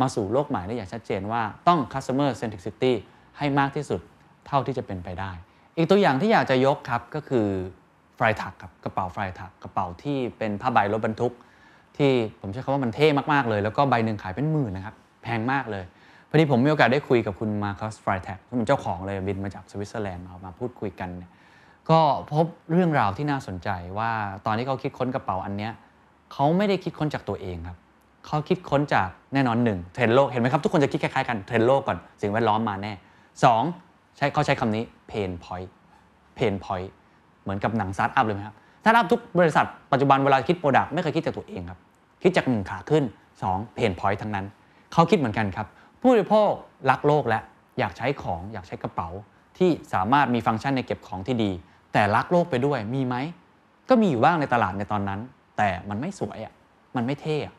[0.00, 2.92] มาสู่โลกใหม่ได้อย่างชัดเจนว่าต้อง customer centricity
[3.38, 4.00] ให้มากที่สุด
[4.46, 5.30] เท่าที่จะเป็นไปได้
[5.76, 7.46] อีกตัวอย่างที่อยากจะยกครับก็คือ
[8.18, 11.32] Freitag ครับกระเป๋า Freitag กระเป๋าที่เป็นผ้าใบรถบรรทุก
[11.96, 15.84] ที่ผมใช้คำว่ามันเท่มากๆเลย แล้วก็ใบหนึ่งขายเป็นหมื่นนะครับแพงมากเลย
[16.34, 21.30] พอดีผมมีโอกาสได้คุยกับคุณมาคัส Freitag ที่เป็นเจ้าของเลยบินมาจากสวิตเซอร์แลนด์มามาพูดคุยกันเนี่ย
[21.90, 22.00] ก็
[22.32, 24.10] พบเรื่องราวที่น่าสนใจว่า
[24.46, 25.72] ตอนที่เขาคิดค้นกระเป๋าอันเนี้ย
[26.32, 27.78] เขาไม่ได้คิดค้นจากตัวเองครับ
[28.26, 32.92] เขาคิดค้นจากแน่นอนหนึ่งเทรนด์โลกเห็นไหมครับ ทุกคนจะคิดคล้ายๆกันเทรนด์โลกก่อนสิ่งแวดล้อมมาแน่
[33.44, 33.62] สอง
[34.16, 36.92] ใช้เขาใช้คำนี้ pain point pain point
[37.42, 41.78] เหมือนกับหนังสตาร์ทอัพเลยไหมครับสตาร์ทอัพทุกบริษัทปัจจุบันเวลาคิด product ไม่เคยคิดจากตัวเองครับ
[42.22, 43.04] คิดจากหนึ่งขาขึ้น
[43.40, 44.46] 2 pain point ทั้งนั้น
[44.92, 45.66] เขาคิดเหมือนกันครับ
[46.06, 46.52] ผู้บริโภค
[46.90, 47.40] รักโลกและ
[47.78, 49.08] อยากใช้ของอยากใช้กระเป๋า
[49.58, 51.50] ที่สามารถมีฟังก์ชันในเก็บของที่ดี
[51.92, 53.16] แต่รักโลกไปด้วยมีไหม
[53.88, 55.20] ก็มีอยู่บ้างในตลาดในตอนนั้น
[55.56, 56.52] แต่มันไม่สวยอะ
[56.96, 57.54] มันไม่เท่อะ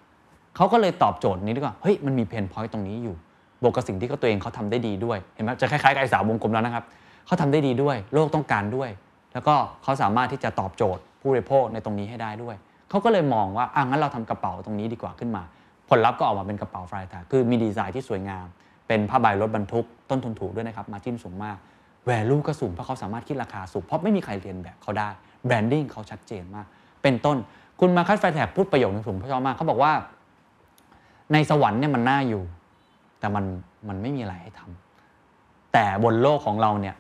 [0.55, 3.15] เขาก็เลยตอบโจทย์นี้ดีกว่าเฮ้ยมันมีเพนพอยต์ตรงนี้อยู่
[3.61, 6.83] บวกกับสิ่งที่เขาตัวเองเขาทำได้ดีด้วยเห็นไหมจะคล้ายๆกับไอ้สาววงกลมแล้วนะครับ
[7.25, 8.89] เขาทำได้ดีด้วย โลกต้องการด้วย
[9.33, 12.55] แล้วก็เขาสามารถที่จะตอบโจทย์ผู้บริโภคในตรงนี้ให้ได้ด้วย
[12.89, 15.43] เขาก็เลยมองว่าอะงั้นเราทำกระเป๋าตรงนี้ดีกว่าขึ้นมา
[15.89, 18.45] ผลลัพธ์ก็ออกมาเป็นกระเป๋า Freitag คือมีดีไซน์ที่สวยงาม
[18.87, 21.57] เป็นผ้าใบรถบรรทุก ต้นทุนถูกด้วยนะครับ margin สูงมาก
[22.05, 25.09] value ก็สูงเพราะเขาสามารถคิดราคาสูง เพราะไม่มีใครเลียนแบบเขาได้
[25.45, 26.65] branding เขาชัดเจนมาก
[27.03, 27.37] เป็นต้น
[27.79, 29.93] คุณมาคัส Freitag พูดประโยคนึงผมชอบมากเขาบอกว่า
[31.33, 32.43] ในสวรรค์เนี่ยมันน่าอยู่
[33.19, 33.45] แต่มัน
[33.87, 36.95] มันไม่มีอะไรให้ทำแต่บนโลกของเราเนี่ย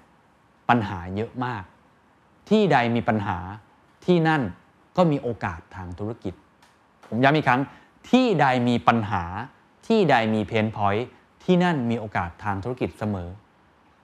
[0.69, 1.63] ปัญหาเยอะมาก
[2.49, 3.37] ที่ใดมีปัญหา
[4.05, 4.41] ที่นั่น
[4.97, 6.33] ก็มีโอกาสทางธุรกิจ
[7.07, 7.61] ผมย้ำอีกครั้ง
[8.09, 9.23] ที่ใดมีปัญหา
[9.87, 11.07] ที่ใดมีเพนพอยท์
[11.43, 13.29] ที่นั่นมีโอกาสทางธุรกิจเสมอ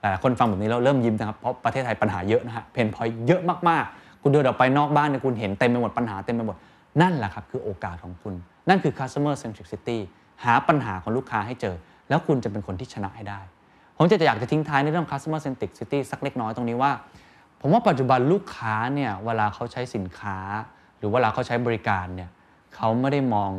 [0.00, 6.56] หลายคนฟังแบบนี้เราเริ่มยิ้มนะครับ เพราะประเทศไทยปัญหาเยอะนะฮะเพนพอยท์เยอะมากๆ คุณเดินออกไปนอกบ้านเนี่ยคุณเห็นเต็มไปหมดปัญหาเต็มไปหมด
[7.02, 8.34] นั่นแหละครับคือโอกาสของคุณ
[8.68, 9.98] นั่นคือ customer centricity
[10.44, 11.76] หาปัญหาของลูกค้าให้เจอ
[12.08, 13.40] แล้วคุณจะเป็นคนที่ชนะให้ได้
[13.96, 16.92] ผมจะอยากจะทิ้งท้ายในเรื่อง customer centricity สักเล็กน้อยตรงนี้ว่า
[17.60, 20.36] ผมว่าปัจจุบันลูกค้าเนี่ยเวลาเขาใช้สินค้า
[20.96, 22.30] หรือเวลาเขาใช้บริการเนี่ย
[22.74, 23.50] เขาไม่ได้มอง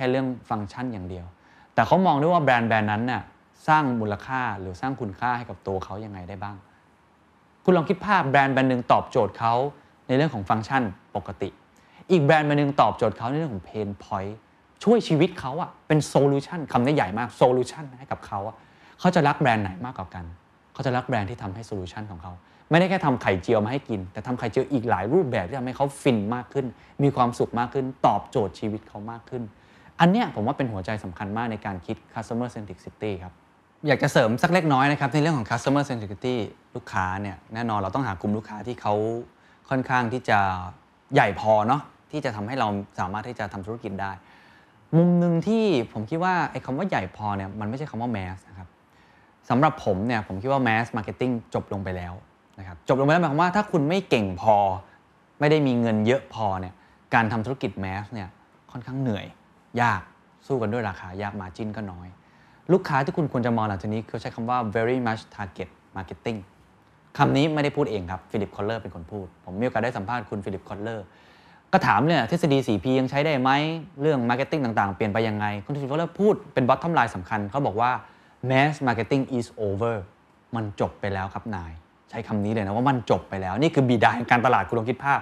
[0.00, 1.26] แค่เรื่องฟังก์ชันอย่างเดียว
[1.74, 3.22] แต่เขามองด้วยว่าแบรนด์แบรนด์นั้นน่ะ
[3.68, 6.56] สร้างมูลค่าหรือสร้างคุณค่าให้กับตัวเขายังไงได้บ้าง
[7.64, 9.54] คุณลองคิดภาพแบรนด์แบรนด์หนึ่งตอบโจทย์เขา
[10.06, 10.82] ในเรื่องของฟังก์ชัน
[11.16, 11.48] ปกติ
[12.10, 14.38] อีกแบรนด์แบรนด์หนึ่งตอบโจทย์เขาในเรื่องของ pain point
[14.84, 18.56] ช่วยชีวิตเขาอะเป็น solution คำนี้ใหญ่มาก solution ให้กับเขาอะ
[19.00, 20.24] เขาจะรักแบรนด์ไหนมากกว่ากัน
[20.72, 22.32] เขาจะรักแบรนด์ที่ทำให้ solution ของเขา
[22.70, 26.66] ไม่ได้แค่ทำไข่เจียวมาให้กิน แต่ทำไข่เจียวอีกหลายรูปแบบที่ทำให้เขาฟินมากขึ้น
[27.02, 29.42] มีความสุขมากขึ้น ตอบโจทย์ชีวิตเขามากขึ้น
[30.00, 33.32] อันเนี้ยผมว่าเป็นหัวใจสำคัญมากในการคิด customer centricity ครับ
[33.86, 36.36] อยากจะเสริมสักเล็กน้อยนะครับในเรื่องของ customer centricity
[36.74, 38.94] ลูกค้าเนี่ยแน่นอนเราต้องหากลุ่มลูกค้าที่เขา
[39.70, 40.38] ค่อนข้างที่จะ
[41.14, 42.68] ใหญ่พอเนาะที่จะทำให้เรา
[43.00, 44.12] สามารถที่จะทำธุรกิจได้
[44.96, 48.68] มุมหนึ่งที่ผมคิดว่าไอ้คำว่าใหญ่พอเนี่ยมันไม่ใช่คำว่า mass นะครับ
[49.50, 52.14] สำหรับผมเนี่ยผมคิดว่า mass marketing จบลงไปแล้ว
[52.58, 54.56] นะครับจบลงไปแล้วหมายความว่าถ้าคุณไม่เก่งพอ
[55.40, 56.74] ไม่ได้มีเงินเยอะพอเนี่ย
[57.14, 58.28] การทำธุรกิจ mass เนี่ย
[58.72, 59.26] ค่อนข้างเหนื่อย
[59.80, 60.02] ยาก
[60.46, 62.08] สู้กันด้วยราคายาก margin ก็น้อย
[62.72, 66.38] ลูกค้าที่คุณควรจะมองหลังจากนี้เขาใช้คำว่า very much target marketing
[67.18, 71.04] คำนี้ไม่ได้พูดเองครับ Philip Kotler เป็นคนพูด ผมมีโอกาสได้สัมภาษณ์คุณ Philip Kotler
[71.72, 73.50] ก็ถามเนี่ยทฤษฎี 4P ยังใช้ได้ไหม
[74.02, 77.90] เรื่อง marketing ต่างๆ เปลี่ยนไปยังไง คุณ Philip Kotler พูดเป็น bottom line สำคัญ เขาบอกว่า
[78.50, 79.96] mass marketing is over
[80.56, 81.72] มันจบไปแล้วครับนาย
[82.10, 85.20] ใช้คำนี้เลยนะว่ามันจบไปแล้ว นี่คือบิดาแห่งการตลาดคุณลองคิดภาพ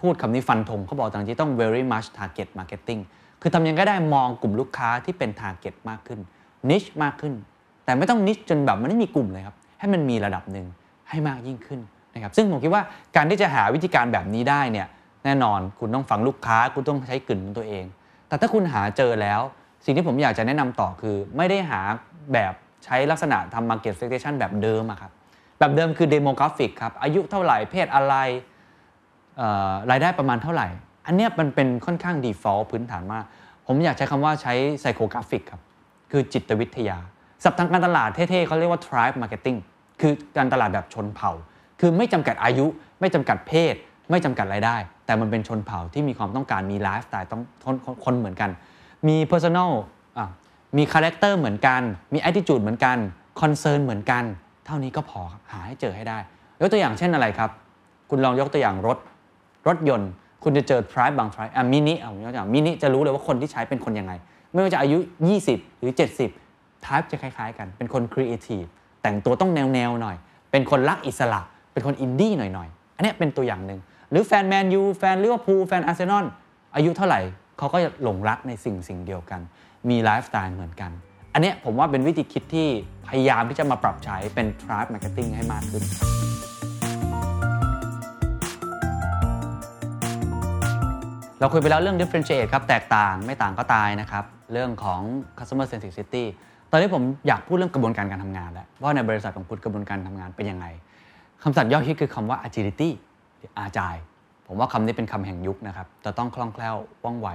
[0.00, 3.00] พูดคำนี้ฟันธงเขาบอกต่างที่ต้อง very much target marketing
[3.46, 6.20] คือทำยังไงก็ได้มองกลุ่มลูกค้าที่เป็น target มากขึ้น
[6.70, 7.34] niche มากขึ้น
[7.84, 10.66] แต่ไม่ต้อง niche จนแบบมันไม่มีกลุ่มเลยครับ ให้มันมีระดับหนึ่ง
[11.08, 11.80] ให้มากยิ่งขึ้น
[12.14, 12.82] นะครับซึ่งผมคิดว่า
[13.16, 14.86] การที่จะหาวิธีการแบบนี้ได้เนี่ย
[15.24, 17.84] แน่นอนคุณต้องฟังลูกค้า คุณต้องใช้กลิ่นของตัวเอง
[18.28, 19.40] แต่ถ้าคุณหาเจอแล้ว
[19.84, 21.80] สิ่งที่ผมอยากจะแนะนำต่อคือ ไม่ได้หา
[22.32, 22.54] แบบ
[22.84, 25.10] ใช้ลักษณะทำ market segmentation แบบเดิมอะครับ
[25.58, 28.14] แบบเดิมคือ demographic ครับอายุเท่าไหร่เพศอะไร
[29.90, 30.68] รายได้ประมาณเท่าไหร่
[31.06, 33.24] อันเนี้ยมันเป็นค่อนข้าง default พื้นฐานมาก
[33.66, 35.60] ผมอยากใช้คำว่าใช้ psychographic ครับ
[36.10, 36.98] คือจิตวิทยา
[37.44, 39.58] ศัพท์ทางการตลาดเท่ๆเขาเรียกว่า tribe marketing
[40.00, 41.32] คือการตลาดแบบชนเผ่า
[41.80, 42.66] คือไม่จำกัดอายุ
[43.00, 43.74] ไม่จำกัดเพศ
[44.10, 48.50] ไม่จำกัดรายได้ แต่มันเป็นชนเผ่าที่มีความต้องการมีไลฟ์สไตล์ต้องคนคนเหมือนกัน
[49.08, 49.70] มี persona
[50.18, 50.26] อะ
[50.76, 51.82] มี character เหมือนกัน
[52.14, 52.98] มี attitude เหมือนกัน
[53.40, 54.24] concern เหมือนกัน
[54.66, 56.18] เท่านี้ก็พอครับหาให้เจอให้ได้
[56.60, 57.50] ยกตัวอย่างเช่นอะไรครับ
[58.10, 58.98] คุณลองยกตัวอย่างรถ
[59.68, 60.10] รถยนต์
[60.44, 64.12] คุณจะเจอ tribe บาง tribe อะมินิเอายกตัวอย่างมินิจะรู้เลยว่าคนที่ใช้เป็นคนยังไง
[64.52, 64.98] ไม่ว่าจะอายุ
[65.38, 65.92] 20 หรือ
[66.38, 68.68] 70 type จะคล้ายๆ กัน เป็นคน creative
[69.02, 70.16] แต่งตัวต้องแนวๆหน่อย
[70.50, 71.40] เป็นคนรักอิสระ
[71.72, 73.80] เป็นคนอินดี้หน่อยๆ อันนี้เป็นตัวอย่างหนึ่ง
[74.10, 76.24] หรือแฟนแมนยูแฟนลิเวอร์พูลแฟนอาร์เซนอล
[76.76, 77.20] อายุเท่าไหร่
[77.58, 79.40] เขาก็จะหลงรักในสิ่งสิ่งเดียวกัน
[79.88, 80.90] มีไลฟ์สไตล์เหมือนกัน
[81.32, 82.68] อันนี้ผมว่าเป็นวิธีคิดที่
[83.08, 85.84] พยายามที่จะมาปรับใช้เป็น tribe marketing ให้มากขึ้น
[91.44, 95.00] เราคุยไปแล้วเรื่อง differentiate ครับ แตกต่างไม่ต่างก็ตายนะครับ เรื่องของ
[95.38, 96.24] customer centricity
[96.70, 100.66] ตอนนี้ผมอยากพูดเรื่องกระบวนการการทำงานแล้ว ว่าในบริษัทของคุณกระบวนการทำงานเป็นยังไง
[101.42, 102.90] คำศัพท์ย่อฮิตคือคำว่า agility
[103.38, 104.00] หรือ agile
[104.46, 107.28] ผมว่าคำนี้เป็นคำแห่งยุคนะครับจะต้องคล่องแคล่วว่องไว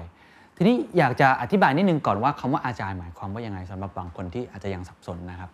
[0.57, 5.49] ทีนี้อยากจะอธิบายนิดนึงก่อนว่าคำว่า agile หมายความว่ายังไงสำหรับบางคนที่อาจจะยังสับสนนะครับ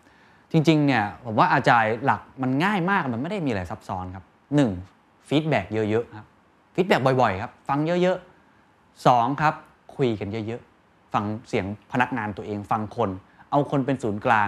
[0.51, 4.23] จริงๆเนี่ยผมว่า agile หลักมันง่ายมากมันไม่ได้มีอะไรซับซ้อนครับ
[4.55, 4.71] หนึ่ง
[5.27, 6.27] feedback เยอะๆครับ
[6.75, 8.34] feedback บ่อยๆครับฟังเยอะๆ
[9.05, 9.53] สองครับ
[9.95, 13.09] คุยกันเยอะๆ ฟังเสียงพนักงานตัวเองฟังคน
[13.51, 14.47] เอาคนเป็นศูนย์กลาง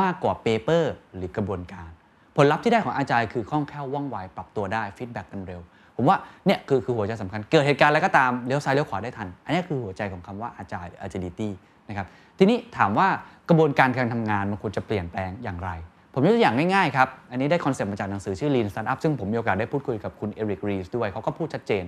[0.00, 1.90] มากกว่า paper หรือกระบวนการ
[2.36, 5.60] ผลลัพธ์ที่ได้ของ agile คือคล่องแคล่วว่องไวปรับตัวได้ feedback กันเร็ว
[5.96, 11.48] ผมว่าเนี่ยคือคือหัวใจสำคัญเกิดเหตุการณ์อะไรก็ตามเลี้ยวซ้ายเลี้ยวขวาได้ทัน อันนี้คือหัวใจของคำว่าอาจารย์ agility
[11.88, 12.06] นะครับ
[12.38, 13.08] ทีนี้ถามว่า
[13.48, 15.70] กระบวนการการทำงานมันควรจะเปลี่ยนแปลงอย่างไร
[16.14, 21.84] ผมยกตัวอย่างง่ายๆครับ อันนี้ได้คอนเซปต์มาจากหนังสือชื่อ Lean Startup ซึ่งผมมีโอกาสได้พูดคุยกับคุณเอริกรีสด้วยเขาก็พูดชัดเจน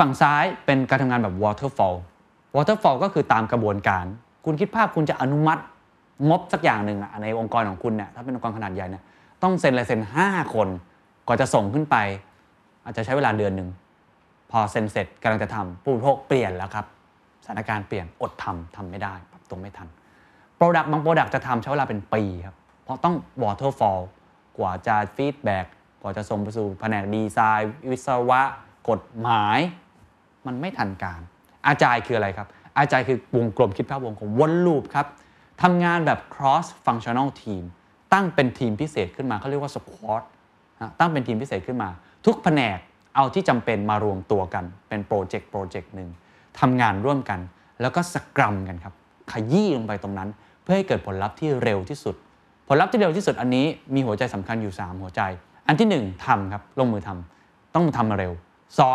[0.00, 1.96] ฝั่งซ้ายเป็นการทำงานแบบ waterfall
[2.56, 4.04] waterfall ก็คือตามกระบวนการ
[4.44, 5.62] คุณคิดภาพคุณจะอนุมัติ
[6.28, 9.02] งบสักอย่างหนึ่งในองค์กรของคุณเนี่ยถ้าเป็นองค์กรขนาดใหญ่เนี่ย
[9.42, 10.68] ต้องเซ็นลายเซ็น5 คน
[11.28, 11.96] ก่อนจะส่งขึ้นไป
[12.84, 13.68] อาจจะใช้เวลาเดือนหนึ่ง
[14.50, 16.86] พอเซ็นเสร็จกำลังจะทำผู้บริโภคเปลี่ยนแล้วครับ
[17.44, 19.88] สถานการณ์เปลี่ยนอดทำทำไม่ได้ปรับตัวไม่ทัน
[20.58, 24.00] Product บาง Product จะทำใช้เวลาเป็นปีครับเพราะต้อง waterfall
[24.58, 25.66] กว่าจะ feedback
[26.02, 28.42] กว่าจะส่งไปสู่แผนกดีไซน์ วิศวะ
[28.90, 29.58] กฎหมาย
[30.46, 31.20] มันไม่ทันการ
[31.66, 32.48] agile คืออะไรครับ
[32.78, 35.06] agile คือวงกลมคิดภาพวงกลมวน loop ครับ
[35.62, 37.62] ทำงานแบบ cross functional team
[38.12, 40.22] ตั้งเป็นทีมพิเศษขึ้นมาเขาเรียกว่า squad
[40.80, 41.88] นะตั้งเป็นทีมพิเศษขึ้นมา
[42.26, 42.78] ทุกแผนก
[43.16, 46.08] เอาที่จำเป็นมารวมตัวกันเป็นโปรเจกต์โปรเจกต์หนึ่ง
[46.60, 47.40] ทำงานร่วมกัน
[47.80, 48.94] แล้วก็ scrum กันครับ
[49.32, 50.28] ขยี้ลงไปตรงนั้น
[50.62, 52.14] เพื่อให้เกิดผลลัพธ์ที่เร็วที่สุด
[52.68, 55.22] ผลลัพธ์ที่เร็วที่สุดอันนี้มีหัวใจสำคัญอยู่ 3 หัวใจ
[55.66, 58.32] อันที่ 1ทำครับลงมือทำต้องทำมาเร็ว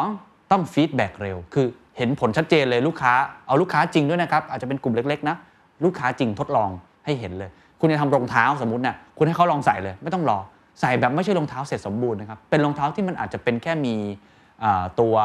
[0.04, 1.66] 2 ต้อง feedback เร็ว คือ
[1.98, 3.14] เห็นผลชัดเจนเลยลูกค้า
[3.48, 5.36] เอาลูกค้าจริงด้วยนะครับ อาจจะเป็นกลุ่มเล็กๆนะ
[5.84, 6.70] ลูกค้าจริงทดลอง
[7.06, 10.38] ให้เห็นเลย คุณจะทำรองเท้าสมมติเนี่ยคุณให้เขาลองใส่เลย ไม่ต้องรอ
[10.82, 13.96] ใส่แบบไม่ใช่รองเท้าเสร็จสมบูรณ์นะครับ เป็นรองเท้าที่มันอาจจะเป็นแค่มี
[15.00, 15.16] ตัว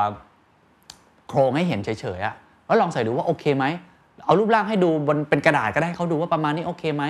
[1.29, 2.35] โครงให้เห็นเฉยๆอะ
[2.67, 3.65] แล้วลองใส่ดูว่าโอเคไหม
[4.25, 7.05] เอารูปร่างให้ดูบนเป็นกระดาษก็ได้ให้เขาดูว่าประมาณนี้โอเคไหม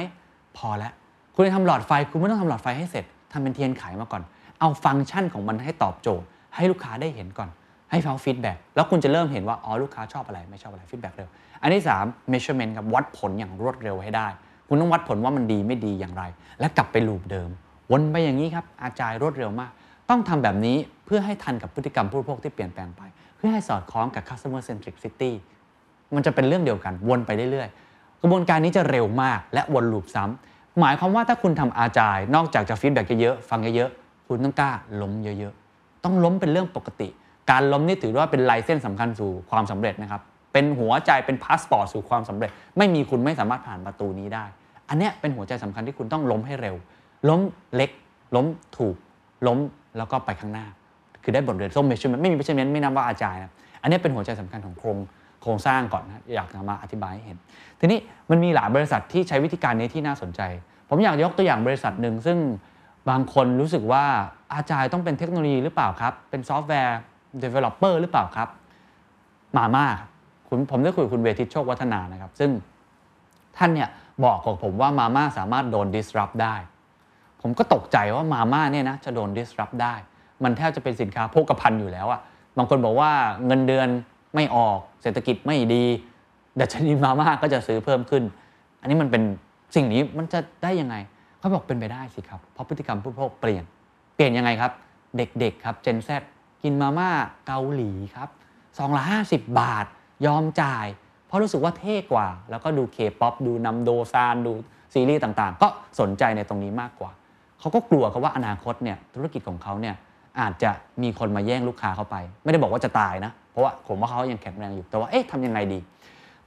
[0.57, 0.93] พอแล้ว
[1.35, 4.23] คุณจะทำหลอดไฟ คุณไม่ต้องทำหลอดไฟให้เสร็จทำเป็นเทียนไขมาก่อน
[4.61, 7.49] เอาฟังก์ชันของมันให้ตอบโจทย์ ให้ลูกค้าได้เห็นก่อน
[7.91, 11.29] ให้เขา feedback แล้วคุณจะเริ่มเห็นว่า อ๋อ ลูกค้าชอบอะไร ไม่ชอบอะไร feedback เร็ว
[11.63, 14.29] อันที่ 3 measurement ครับวัดผลอย่างรวดเร็วให้ได้
[14.69, 16.23] คุณต้องวัดผลว่ามันดีไม่ดีอย่างไร
[16.61, 17.49] และกลับไป loop เดิม
[17.91, 19.71] วนไปอย่างนี้ครับ agile รวดเร็วมาก
[20.11, 20.77] ต้องทำแบบนี้
[21.07, 23.03] เพื่อให้ทันกับพฤติกรรมผู้บริโภคที่เปลี่ยนแปลงไป
[23.37, 25.31] เพื่อให้สอดคล้องกับ customer centricity
[26.15, 34.71] มันจะเป็นเรื่องเดียวกันวนไปเรื่อยๆกระบวนการนี้จะเร็วมาก และวน loop ซ้ำหมายความว่าถ้าคุณทำ agile นอกจากจะ feedback เยอะๆฟังเยอะๆคุณต้องกล้า
[35.03, 37.09] ล้มเยอะ ๆ ต้องล้มเป็นเรื่องปกติ
[37.51, 40.21] การล้มนี่ถือว่าเป็น license สำคัญสู่ความสำเร็จนะครับ
[40.53, 44.45] เป็นหัวใจเป็นพาสปอร์ตสู่ความสำเร็จ ไม่มีคุณไม่สามารถผ่านประตูนี้ได้
[44.89, 46.77] อันเนี้ยเป็นหัวใจสำคัญที่คุณต้องล้มให้เร็ว
[47.29, 47.41] ล้ม
[47.75, 47.91] เล็ก
[48.37, 48.97] ล้มถูก
[49.47, 49.59] ล้ม
[49.99, 50.67] แล้วก็ไปข้างหน้า
[51.23, 54.99] คือได้บทเรียนส้มเมชไม่มีเมชเมนไม่นับว่าอาจารย์นะอันนี้เป็นหัวใจสำคัญของโครง
[55.43, 57.39] โครงสร้างก่อนนะอยากมาอธิบายให้เห็น
[57.81, 57.99] ทีนี้
[58.31, 60.41] มันมีหลายบริษัทที่ใช้วิธีการนี้ที่น่าสนใจ
[60.89, 62.39] ผมอยากยกตัวอย่างบริษัทหนึ่งซึ่ง
[63.11, 64.05] บางคนรู้สึกว่า
[64.55, 66.99] อาจารย์ต้องเป็นเทคโนโลยีหรือเปล่าครับ เป็นซอฟต์แวร์
[67.43, 68.49] developer หรือเปล่าครับ
[69.57, 69.87] มาม่า
[70.49, 72.51] คุณผมได้คุยกับคุณเวทิตโชควัฒนานะครับ ซึ่ง
[73.57, 73.89] ท่านเนี่ย
[74.25, 76.57] บอกกับผมว่ามาม่าสามารถโดน disrupt ได้
[77.43, 79.95] ผมก็ตกใจว่ามาม่าเนี่ยนะจะโดน disrupt ได้
[80.45, 82.21] มันแทบจะเป็นสินค้าโภคภัณฑ์อยู่แล้วอะ
[82.57, 83.11] บางคนบอกว่า
[83.47, 83.89] เงินเดือน
[84.35, 85.85] ไม่ออกเศรษฐกิจไม่ดี
[86.61, 88.23] ดัชนีมาม่าก็จะซื้อเพิ่มขึ้น
[88.81, 89.23] อันนี้มันเป็น
[89.75, 90.97] สิ่งนี้มันจะได้ยังไง
[91.39, 93.65] เขาบอกเป็นไปได้สิครับ เพราะพฤติกรรมผู้บริโภคเปลี่ยน
[94.15, 94.73] เปลี่ยนยังไงครับ
[95.17, 96.09] เด็กๆครับ Gen Z
[96.63, 97.11] กินมาม่า
[97.47, 98.29] เกาหลีครับ
[98.79, 99.87] ซองละ 50 บาท
[100.27, 100.87] ยอมจ่าย
[101.27, 104.53] เพราะรู้สึกว่าเท่กว่า แล้วก็ดูเคป๊อปดูนำโดซานดู
[104.95, 105.69] ซีรีส์ต่างๆ ก็
[106.01, 107.11] สนใจในตรงนี้มากกว่า
[107.61, 109.95] เขาก็กลัวครับว่าอนาคตเนี่ยธุรกิจของเขาเนี่ย
[110.41, 110.71] อาจจะ
[111.03, 115.79] มีคนมาแย่งลูกค้าเข้าไป ไม่ได้บอกว่าจะตายนะ เพราะว่าผมว่าเขายังแข็งแรงอยู่ แต่ว่าเอ๊ะทำยังไงดี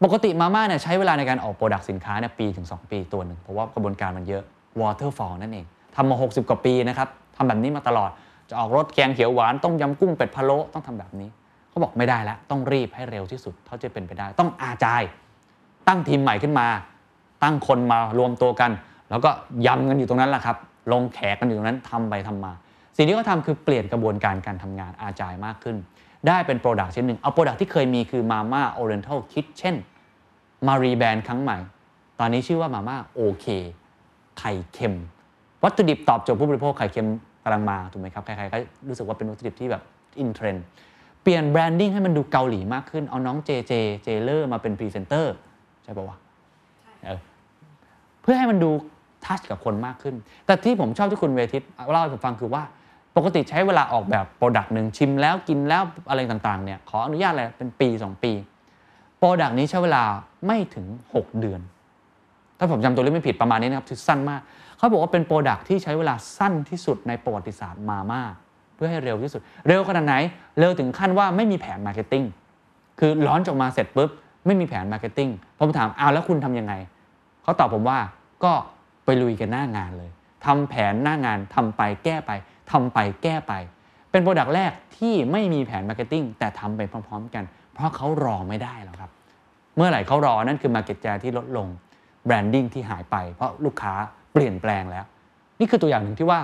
[0.04, 4.44] ปกติมาม่าเนี่ยใช้เวลาในการออก product สินค้าเนี่ยปีถึง 2 ปีตัวหนึ่งเพราะว่ากระบวนการมันเยอะ
[4.82, 8.12] waterfall นั่นเองทำมา 60 กว่าปีนะครับทำแบบนี้มาตลอด
[8.54, 11.30] จะออกรสแกงเขียวหวานต้มยำกุ้งเป็ดพะโล้ต้องทำแบบนี้
[11.70, 15.02] เขาบอกไม่ได้แล้วต้องรีบให้เร็วที่สุดเท่าที่เป็นไปได้ ต้อง agile
[15.88, 16.68] ตั้งทีมใหม่ขึ้นมา
[17.44, 18.72] ตั้งคนมารวมตัวกัน
[19.10, 19.30] แล้วก็
[19.66, 20.58] ยำกันอยู่ตรงนั้นแหละครับ
[20.92, 22.54] ลงแขกกันอยู่ตรงนั้นทำไปทำมา
[22.98, 25.78] สิ่งที่เขาทำคือเปลี่ยนกระบวนการการทำงาน agile มากขึ้น
[26.28, 29.76] ได้เป็น product ชิ้นหนึ่งเอา product ที่เคยมีคือ Mama Oriental Kitchen
[30.68, 31.58] มา rebrand ครั้งใหม่
[32.20, 33.46] ตอนนี้ชื่อว่ามาม่าโอเค
[34.40, 34.96] ไข่เค็ม
[35.64, 37.10] วัตถุดิบตอบโจทย์ผู้บริโภคไข่เค็ม
[37.44, 38.58] กำลังมาถูกไหมครับใครๆก็
[38.90, 39.82] รู้สึกว่าเป็นวัตถุดิบที่แบบ
[40.20, 40.66] in trend
[41.24, 45.34] เปลี่ยน branding ให้มันดูเกาหลีมากขึ้น เอาน้องเจเจเจเลอร์มาเป็นพรีเซนเตอร์
[45.84, 46.18] ใช่ป่าวะ
[47.06, 47.20] เออ
[48.22, 48.72] เพื่อให้มันดู
[49.26, 52.64] touch กับคนมากขึ้น แต่ที่ผมชอบที่คุณเวทิตเล่าให้ผมฟังคือว่า
[53.18, 58.32] ปกติใช้เวลาออกแบบ product หนึ่งชิมแล้วกินแล้วอะไรต่างๆเนี่ยขออนุญาตอะไรเป็นปี 2 ปี
[59.18, 60.04] product นี้ใช้เวลา
[60.48, 61.62] ไม่ถึง 6 เดือน
[62.58, 64.42] ถ้าผมจำตัวเลขไม่ผิดประมาณนี้นะครับคือสั้นมาก
[64.84, 68.22] เขาบอกว่าเป็น product ที่ใช้เวลาสั้นที่สุดในประวัติศาสตร์มาม่า
[68.76, 70.16] เพื่อให้เร็วที่สุด เร็วขนาดไหน
[70.60, 72.24] เร็วถึงขั้นว่าไม่มีแผน marketing
[73.00, 74.10] คือ launch ออกมาเสร็จปุ๊บ
[74.46, 76.74] ไม่มีแผน marketing ผมถามเอาแล้วคุณทำยังไง
[77.44, 78.00] เขาตอบผมว่า
[78.44, 78.54] ก็
[79.06, 80.12] ไปลุยกันหน้างานเลย
[80.46, 82.32] ทำแผนหน้างานทำไปแก้ไป
[82.72, 83.54] ทำไปแก้ไป
[84.12, 87.44] เป็น product แรกที่ไม่มีแผน marketing แต่ทำไปพร้อม ๆ กัน
[87.74, 89.12] เพราะเขารอไม่ได้แล้วครับ
[89.76, 91.68] เมื่อไหร่เขารอนั่นคือ Market Share ที่ลดลง
[92.26, 93.94] branding ที่หายไป เพราะลูกค้า
[94.34, 95.06] เปลี่ยนแปลงแล้ว
[95.60, 96.40] นี่คือตัวอย่างหนึ่งที่ว่า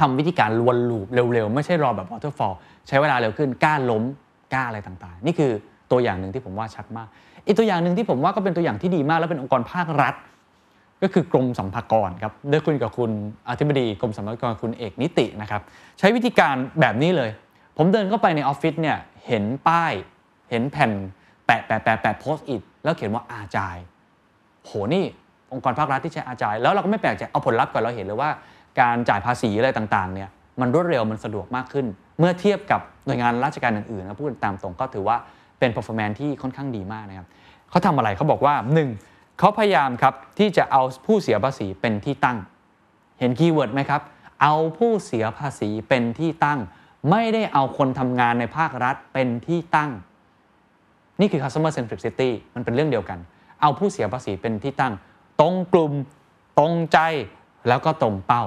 [0.00, 2.54] ทำวิธีการวน loop เร็วๆ ไม่ใช่รอแบบ waterfall
[2.88, 4.02] ใช้เวลาเร็วขึ้นกล้าล้ม
[4.52, 5.50] กล้าอะไรต่างๆ นี่คือ
[5.90, 7.08] ตัวอย่างหนึ่งที่ผมว่าชัดมาก
[7.46, 10.14] อีกตัวอย่างหนึ่งที่ผมว่าก็เป็นตัวอย่างที่ดีมาก และเป็นองค์กรภาครัฐ
[11.02, 13.10] ก็คือกรมสรรพากรครับได้คุยกับคุณ
[13.48, 15.62] อธิบดีกรมสัมภากรคุณเอกนิตินะครับ
[15.98, 17.30] ใช้วิธีการแบบนี้เลย
[17.76, 19.92] ผมเดินเข้าไปในออฟฟิศเนี่ยเห็นป้าย
[20.50, 20.92] เห็นแผ่น
[21.46, 23.76] แปะแปะแปะแปะโพสต์อิทแล้วเขียนว่าอาจาย
[24.64, 25.04] โหนี่
[25.52, 28.30] องค์กรภาครัฐที่ใช้อาจายแล้วเราก็ไม่แปลกใจเอาผลลัพธ์ก่อนเราเห็นเลยว่า
[28.80, 30.28] การจ่ายภาษีอะไรต่างๆเนี่ย
[30.60, 31.86] มันรวดเร็วมันสะดวกมากขึ้น
[32.18, 35.16] เมื่อเทียบกับหน่วยงานราชการอื่นๆนะพูดตามตรงก็ถือว่า
[35.58, 37.26] เป็น performance ที่ค่อนข้างดีมากนะครับ
[37.70, 38.54] เขาทำอะไรเขาบอกว่า
[38.96, 39.38] 1.
[39.38, 42.38] เขาพยายามครับที่จะเอาผู้เสียภาษีเป็นที่ตั้ง
[43.18, 44.00] เห็น keyword ไหมครับ
[44.42, 46.58] เอาผู้เสียภาษีเป็นที่ตั้ง
[47.10, 49.90] ไม่ได้เอาคนทำงานในภาครัฐเป็นที่ตั้ง
[51.20, 53.18] นี่คือ customer centricity มันเป็นเรื่องเดียวกัน
[53.60, 54.92] เอาผู้เสียภาษีเป็นที่ตั้ง
[55.40, 55.92] ตรงกลุ่ม
[56.58, 56.98] ตรงใจ
[57.68, 58.42] แล้วก็ตรงเป้า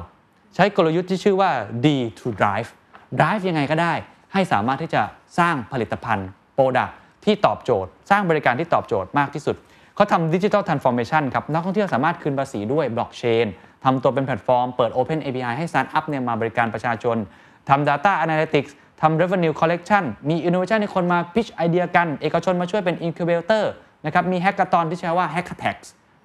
[0.55, 1.51] ใช้กลยุทธ์ที่ชื่อว่า
[1.85, 3.93] D2RIVE drive ยังไงก็ได้
[4.33, 5.01] ให้สามารถที่จะ
[5.39, 6.91] สร้างผลิตภัณฑ์ Product
[7.25, 9.55] ที่ตอบโจทย์ สร้างบริการที่ตอบโจทย์มากที่สุด
[9.95, 13.45] เขาทำ digital transformation ครับนักท่องเที่ยวสามารถคืนภาษีด้วยบล็อกเชน
[13.83, 17.17] ทำตัวเป็นแพลตฟอร์ม เปิด Open API ให้สตาร์ทอัพเนี่ยมาบริการประชาชน
[17.69, 18.71] ทำ Data Analytics
[19.01, 23.63] ทำ Revenue Collection มี Innovation ให้คนมา pitch ไอเดียกัน เอกชนมาช่วยเป็น Incubator
[24.05, 25.77] นะครับ มี Hackathon ที่ใช้ว่า Hackatax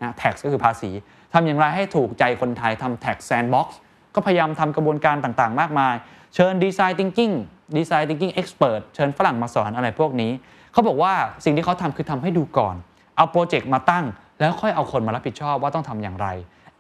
[0.05, 0.91] นะ tax ก็คือภาษี
[1.33, 3.69] ทำอย่างไรให้ถูกใจคนไทยทำ tax sandbox
[4.15, 5.95] ก็พยายามทำกระบวนการต่างๆ มากมาย
[6.35, 7.35] เชิญ Design Thinking
[7.77, 10.33] Design Thinking Expert เชิญฝรั่งมาสอนอะไรพวกนี้
[10.73, 11.13] เขาบอกว่า
[11.45, 12.77] สิ่งที่เขาทำคือทำให้ดูก่อน
[13.17, 14.05] เอาโปรเจกต์มาตั้ง
[14.39, 16.29] แล้วค่อยเอาคนมารับผิดชอบว่าต้องทำอย่างไร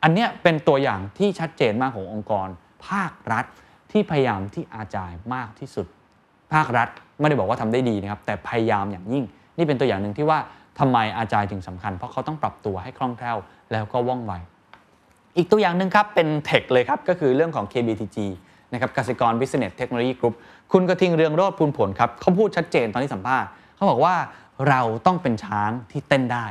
[0.02, 2.48] อันนี้เป็นตัวอย่างที่ชัดเจนมากขององค์กร
[2.86, 3.44] ภาครัฐ
[3.92, 5.86] ที่พยายามที่อาจายมากที่สุด
[6.52, 9.24] ภาครัฐไม่ได้บอกว่าทำได้ดีนะครับแต่พยายามอย่างยิ่ง
[9.58, 10.38] นี่เป็นตัวอย่างหนึ่งที่ว่า
[10.78, 13.38] ทำไมอาจายถึงสำคัญ เพราะเขาต้องปรับตัวให้คล่องแคล่ว
[13.72, 14.32] แล้วก็ว่องไว
[15.36, 18.18] อีกตัวอย่างหนึ่งครับ เป็นเทคเลยครับ ก็คือเรื่องของ KBTG
[18.72, 20.34] นะครับกสิกร Business Technology Group
[20.72, 24.14] คุณกระทิงเรืองโรดพูนผลครับเขาพูดชัดเจนตอนที่สัมภาษณ์เขาบอกว่า
[24.68, 26.46] เราต้องเป็นช้างที่เต้นได้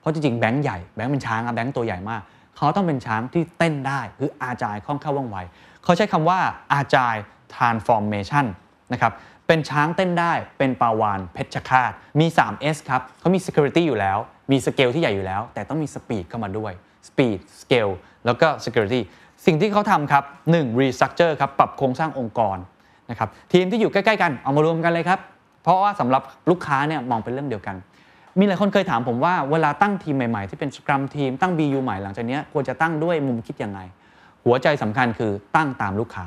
[0.00, 2.22] เพราะจริงๆแบงค์ใหญ่แบงค์เป็นช้างอะแบงค์ตัวใหญ่มาก
[2.56, 5.36] เขาต้องเป็นช้างที่เต้นได้คืออาจายคล่องแคล่วว่องไว
[5.84, 6.38] เขาใช้คำว่า
[6.72, 7.16] อาจาย
[7.54, 8.46] transformation
[8.92, 9.12] นะครับ
[9.46, 14.18] เป็นช้างเต้นได้ เป็นปาวานเพชรฆาต มี 3S ครับเขามี security อยู่แล้ว
[14.52, 16.72] มีสเกลที่ใหญ่อยู่แล้ว แต่ต้องมี speed เข้ามาด้วย
[17.08, 17.92] speed scale
[18.26, 19.00] แล้วก็ security
[19.46, 20.80] สิ่งที่เขาทำครับ 1.
[20.80, 22.56] restructure ครับ ปรับโครงสร้างองค์กร
[23.10, 25.18] นะครับ ทีมที่อยู่ใกล้ๆกัน เอามารวมกันเลยครับ
[25.62, 27.76] เพราะว่าสำหรับลูกค้าเนี่ยมองเป็นเรื่องเดียวกัน
[28.38, 33.80] มีหลายคนเคยถามผมว่าเวลาตั้งทีมใหม่ๆ ที่เป็นสครัมทีมตั้ง BU ใหม่หลังจากนี้ควรจะตั้งด้วยมุมคิดยังไง
[34.44, 36.26] หัวใจสำคัญคือตั้งตามลูกค้า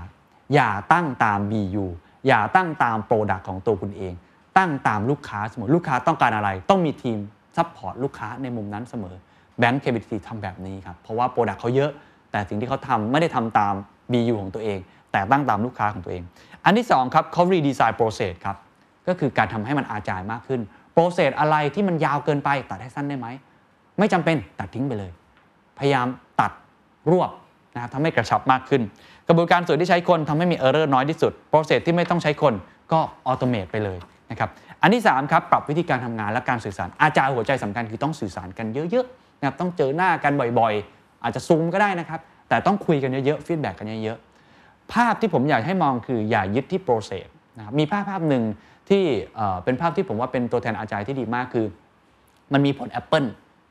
[0.53, 1.85] อย่าตั้งตาม BU
[2.27, 4.13] อย่าตั้งตามโปรดักของตัวคุณเอง
[4.57, 7.17] ตั้งตามลูกค้าเสมอลูกค้าต้องการอะไร ต้องมีทีม
[7.57, 9.15] support ลูกค้าในมุมนั้นเสมอ
[9.59, 11.91] แบงก์ KBTG ทำแบบนี้ครับเพราะว่า product เขาเยอะ
[12.31, 13.73] แต่สิ่งที่เขาทำไม่ได้ทำตาม
[14.11, 14.79] BU ของตัวเอง
[15.11, 16.23] แต่ตั้งตามลูกค้าของตัวเอง
[16.65, 18.57] อันที่2ครับเขา redesign process ครับ
[19.07, 20.61] ก็คือการทำให้มัน agile มากขึ้น
[20.93, 23.27] process อะไรที่มันยาวเกินไปตัดให้สั้นได้ไหม
[23.99, 25.11] ไม่จำเป็นตัดทิ้งไปเลย
[25.79, 26.07] พยายาม
[26.41, 26.51] ตัด
[27.11, 27.31] รวบ
[27.73, 28.81] นะครับทำให้กระชับมากขึ้น
[29.27, 32.53] กระบวนการส่วนที่ใช้คนทำให้มี error น้อยที่สุด process ที่ไม่ต้องใช้คน
[32.91, 33.97] ก็ automate ไปเลย
[34.31, 34.49] นะครับ
[34.81, 48.43] อันที่3ครับปรับวิธีการทำงานและการสื่อสาร agile หัวใจสำคัญคือต้องสื่อสารกันเยอะๆนะครับต้องเจอหน้ากันบ่อยๆ อาจจะซูมก็ได้นะครับแต่ต้องคุยกันเยอะๆ feedback กันเยอะๆภาพที่ผมอยากให้มองคืออย่ายึดที่ process นะครับมีภาพภาพหนึ่ง
[48.89, 49.03] ที่
[49.63, 51.65] เป็นภาพที่ผมว่าเป็นตัวแทน agile ที่ดีมากคือ
[52.53, 53.23] มันมีผลแอปเปิล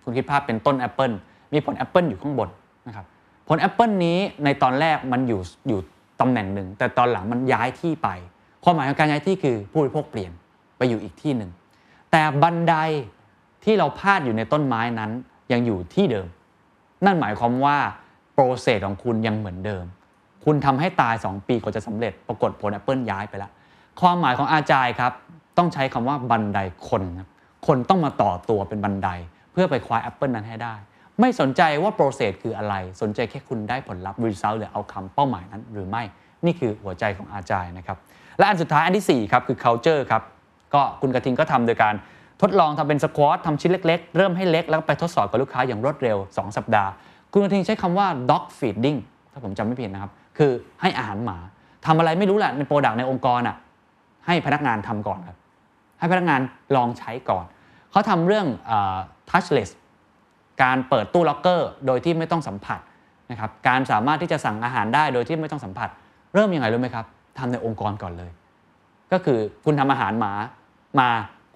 [0.05, 1.13] คุณคิดภาพเป็นต้นแอปเปิล
[1.55, 2.49] มีผลแอปเปิลอยู่ข้างบน
[2.87, 3.07] นะครับ
[3.49, 5.81] ผลแอปเปิลนี้ในตอนแรกมันอยู่อยู่
[6.21, 8.09] ตำแหน่งหนึ่ง แต่ตอนหลังมันย้ายที่ไป
[8.65, 10.33] ความหมายของการย้ายที่คือผู้บริโภคเปลี่ยน
[10.77, 11.51] ไปอยู่อีกที่หนึ่ง
[12.11, 12.75] แต่บันได
[13.65, 15.11] ที่เราพาดอยู่ในต้นไม้นั้น
[15.53, 16.27] ยังอยู่ที่เดิม
[17.05, 17.77] นั่นหมายความว่า
[18.33, 19.85] process ของคุณยังเหมือนเดิม
[20.45, 23.51] คุณทำให้ตาย 2 ปีกว่าจะสำเร็จ ปรากฏผลแอปเปิลย้ายไปแล้ว
[24.01, 25.13] ความหมายของ agile ครับ
[25.59, 27.29] ต้องใช้คำว่าบันไดคนครับ
[27.67, 29.09] คนต้องมาต่อตัวเป็นบันได
[29.53, 30.75] เพื่อไปคว้าแอปเปิลนั้นให้ได้
[31.21, 36.03] ไม่สนใจว่า process คืออะไร สนใจแค่คุณได้ผลลัพธ์ result หรือ outcome เป้าหมายนั้นหรือไม่
[36.45, 37.97] นี่คือหัวใจของ agile นะครับ
[38.39, 40.23] และอันสุดท้ายอันที่4ครับคือ culture ครับ
[40.75, 41.95] ก็คุณกระทิงก็ทำโดยการ
[42.43, 46.91] ทดลองทำเป็น squad ทำชิ้นเล็ก ๆ เริ่มให้เล็กแล้วไปทดสอบกับลูกค้าอย่างรวดเร็ว 2 สัปดาห์
[47.33, 48.99] คุณกระทิงใช้คำว่า dog feeding
[49.33, 51.39] ถ้าผมจำไม่ผิดนะครับ คือให้อาหารหมา
[51.87, 53.57] ทำอะไรไม่รู้แหละใน product ในองค์กรอะ
[54.27, 55.37] ให้พนักงานทำก่อนครับ
[55.99, 56.41] ให้พนักงาน
[56.77, 57.45] ลองใช้ก่อน
[57.91, 58.47] เขาทำเรื่อง
[59.31, 59.71] touchless
[60.63, 62.81] การเปิดตู้ล็อกเกอร์โดยที่ไม่ต้องสัมผัส
[63.31, 65.89] นะครับการสามารถที่จะสั่งอาหารได้โดยที่ไม่ต้องสัมผัส
[66.35, 67.05] เริ่มยังไงรู้ไหมครับ
[67.39, 68.31] ทำในองค์กรก่อนเลย
[69.13, 70.33] ก็คือคุณทำอาหารหมา
[71.01, 71.09] มา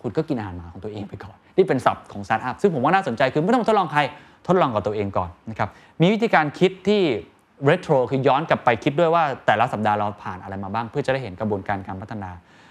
[0.03, 4.01] คุณก็กินอาหารหมาของตัวเองไปก่อนนี่เป็นศัพท์ของสตาร์ทอัพซึ่งผมว่าน่าสนใจคือไม่ต้องทดลองใคร
[4.47, 5.69] ทดลองกับตัวเองก่อนนะครับ
[6.01, 7.03] มีวิธีการคิดที่
[7.65, 12.31] เรโทรคือย้อนกลับไปคิดด้วยว่าแต่ละสัปดาห์เราผ่านอะไรมาบ้าง เพื่อจะได้เห็นกระบวนการการพัฒนา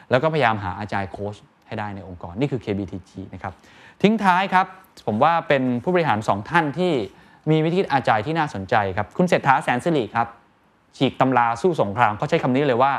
[0.09, 1.35] แล้วก็พยายามหาอาจารย์โค้ช
[1.67, 3.53] ให้ได้ในองค์กรนี่คือ KBTG นะครับ
[4.01, 4.67] ทิ้งท้ายครับ
[5.07, 6.93] ผมว่าเป็นผู้บริหาร 2 ท่านที่
[7.51, 10.27] มีวิธีอาจายที่น่าสนใจครับ คุณเศรษฐาแสนสิริครับ
[10.97, 12.93] ฉีกตำราสู้สงครามเขาใช้คำนี้เลยว่า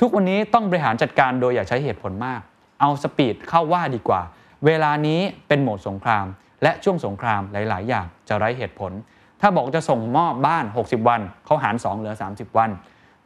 [0.00, 2.40] ทุกวันนี้ต้องบริหารจัดการโดยอย่าใช้เหตุผลมาก
[2.80, 4.22] เอาสปีดเข้าว่าดีกว่า
[4.66, 6.26] เวลานี้เป็นโหมดสงคราม
[6.62, 8.92] และช่วงสงครามหลาย ๆ อย่างจะไร้เหตุผล
[9.40, 12.70] ถ้าบอกจะส่งมอบบ้าน 60 วันเขาหาร 2 เหลือ 30 วัน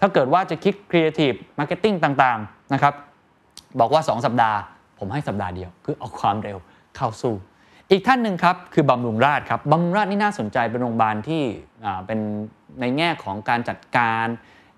[0.01, 2.95] ถ้าเกิดว่าจะคิด creative marketing ต่าง ๆ นะครับ
[3.81, 4.59] บอกว่า 2 สัปดาห์
[4.99, 6.59] ผมให้สัปดาห์เดียว คือเอาความเร็ว
[6.99, 7.35] เข้าสู้
[7.91, 11.43] อีกท่านหนึ่งครับคือบำรุงราษฎร์ครับบำรุงราษฎร์นี่น่าสนใจเป็นโรงพยาบาลที่
[12.07, 12.19] เป็น
[12.81, 14.27] ในแง่ของการจัดการ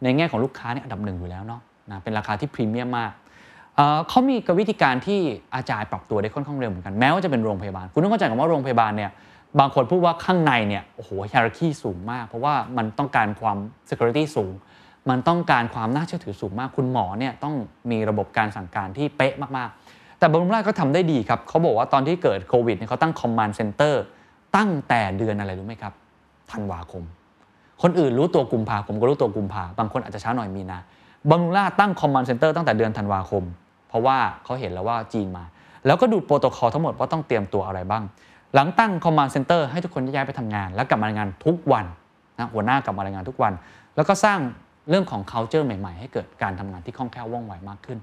[0.03, 3.13] ในแง่ของลูกค้านี่อันดับหนึ่งอยู่แล้วเนาะนะเป็นราคาที่พรีเมียมมาก
[4.09, 5.21] เขามีวิธีการที่
[5.55, 9.11] agile ปรับตัวได้ค่อนข้างเร็วเหมือนกันแม้ว่าจะเป็นโรงพยาบาล คุณต้องเข้าใจก่อนว่าโรงพยาบาลเนี่ย
[9.59, 13.57] บางคนพูดว่าข้างในเนี่ยโอ้โห hierarchy สูงมาก เพราะว่ามันต้องการความ
[13.89, 14.53] security สูง
[15.11, 17.55] มันต้องการความน่าเชื่อถือสูงมาก คุณหมอเนี่ยต้อง
[17.91, 19.71] มีระบบการสั่งการที่เป๊ะมาก
[20.21, 23.95] แต่บำรุงราชก็ทำได้ดีครับเขาบอกว่าตอนที่เกิดโควิดเนี่ยเขาตั้ง command center
[24.57, 25.93] ตั้งแต่เดือนอะไรรู้ไหมครับ
[26.53, 27.03] ธันวาคม
[27.83, 30.79] คนอื่นรู้ตัวกุมภาผมก็รู้ตัวกุมภาบางคนอาจจะช้าหน่อยมีนา
[31.31, 33.45] บำรุงราชตั้ง command center ตั้งแต่เดือนธันวาคม
[33.89, 35.45] เพราะว่าเขาเห็นแล้วว่าจีนมา
[35.87, 38.03] แล้วก็ดูโปรโตคอลทั้งหมดว่าต้องเตรียมตัวอะไรบ้าง
[38.55, 41.87] หลังตั้ง command center ให้ทุกคนย้ายไปทำงาน แล้วกลับมารายงานทุกวัน
[42.39, 43.53] นะหัวหน้ากลับมารายงานทุกวัน
[43.97, 44.39] แล้วก็สร้าง
[44.89, 47.99] เรื่องของ culture ใหม่ ๆ ให้เกิดการทำงานที่คล่องแคล่วว่องไวมากขึ้น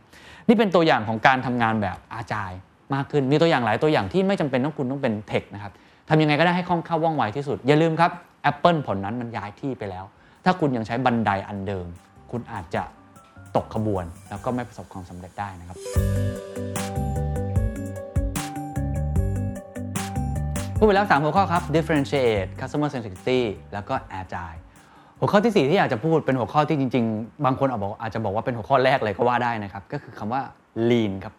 [0.47, 2.51] นี่เป็นตัวอย่างของการทำงานแบบอาจาย
[2.93, 5.73] มากขึ้น มีตัวอย่างหลายตัวอย่างที่ไม่จำเป็นต้องคุณต้องเป็นเทคนะครับ
[6.09, 8.11] ทำยังไงก็ได้ให้คล่องแคล่วว่องไวที่สุด อย่าลืมครับ
[8.51, 10.05] Apple ผลนั้นมันย้ายที่ไปแล้ว
[10.45, 11.85] ถ้าคุณยังใช้บันไดอันเดิม
[12.31, 12.83] คุณอาจจะ
[13.55, 15.77] ตกขบวน แล้วก็ไม่ประสบความสำเร็จได้นะครับ
[20.77, 23.41] พูดไปแล้ว3หัวข้อครับ differentiate customer centricity
[23.73, 24.60] แล้วก็ agile
[25.19, 30.41] หัวข้อที่ 4 ที่อยากจะพูดเป็นหัวข้อที่จริง ๆ บางคนอาจบอกอาจจะบอกว่าเป็นหัวข้อแรกเลยก็ว่าได้นะครับ ก็คือคำว่า
[30.89, 31.33] lean ครับ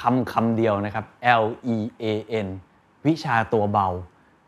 [0.00, 1.04] คำคำเดียวนะครับ
[1.42, 1.44] L
[1.74, 2.04] E A
[2.46, 2.48] N
[3.06, 3.88] วิชาตัวเบา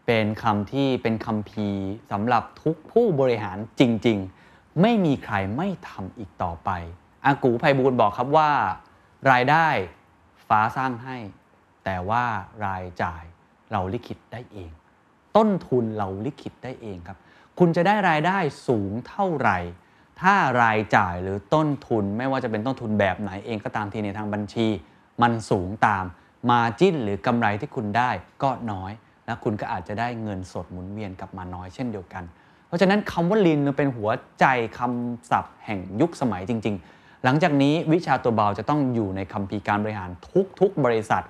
[0.07, 1.69] เป็นคำที่เป็นคำพี
[2.11, 6.71] สำหรับทุกผู้บริหารจริง ๆ ไม่มีใครไม่ทำอีกต่อไป
[7.25, 8.51] อากูไพบูลบอกครับว่า
[9.31, 9.69] รายได้
[10.49, 11.17] ฟ้าสร้างให้
[11.85, 12.25] แต่ว่า
[12.65, 13.25] รายจ่าย
[13.73, 14.71] เราลิขิตได้เอง
[15.37, 17.19] ต้นทุนเราลิขิตได้เองครับ
[17.65, 18.39] คุณจะได้รายได้
[18.69, 19.59] สูงเท่าไหร่
[20.21, 24.67] ถ้ารายจ่ายหรือต้นทุนไม่ว่าจะเป็นต้นทุนแบบไหนเองก็ตามทีในทางบัญชี
[25.23, 26.05] มันสูงตาม
[26.51, 28.11] มาจิ้นหรือกำไรที่คุณได้
[28.43, 28.93] ก็น้อย
[29.27, 32.25] และคุณก็อาจจะได้เงินสดหมุนเวียนกลับมาน้อยเช่นเดียวกัน
[32.67, 34.11] เพราะฉะนั้นคำว่าลีนเป็นหัว
[34.41, 34.45] ใจ
[34.79, 40.11] คำศัพท์แห่งยุคสมัยจริง ๆ หลังจากนี้วิชาตัวเบาจะต้องอยู่ในคัมภีร์การบริหาร
[40.61, 41.23] ทุกๆ บริษัท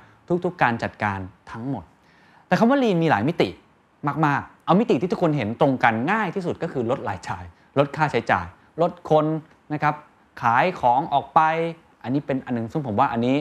[0.44, 1.18] ทุกๆ การจัดการ
[1.50, 1.84] ทั้งหมด
[2.46, 3.48] แต่คำว่าลีนมีหลายมิติ
[4.26, 7.44] มากๆ เอามิติที่ทุกคนเห็นตรงกันง่ายที่สุดก็คือลดรายจ่าย
[7.78, 8.46] ลดค่าใช้จ่าย
[8.82, 9.26] ลดคน
[9.72, 9.94] นะครับ
[10.42, 11.40] ขายของออกไป
[12.02, 13.36] อันนี้เป็นอันนึงซึ่งผมว่าอันนี้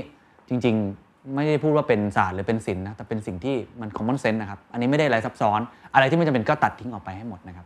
[0.50, 5.60] จริงๆ ไม่ได้พูดว่าเป็นศาสตร์หรือเป็นศิลป์นะแต่เป็นสิ่งที่มัน common sense นะครับอันนี้ไม่ได้อะไรซับซ้อน
[5.94, 7.66] อะไรที่ไม่จำเป็นก็ตัดทิ้งออกไปให้หมดนะครับ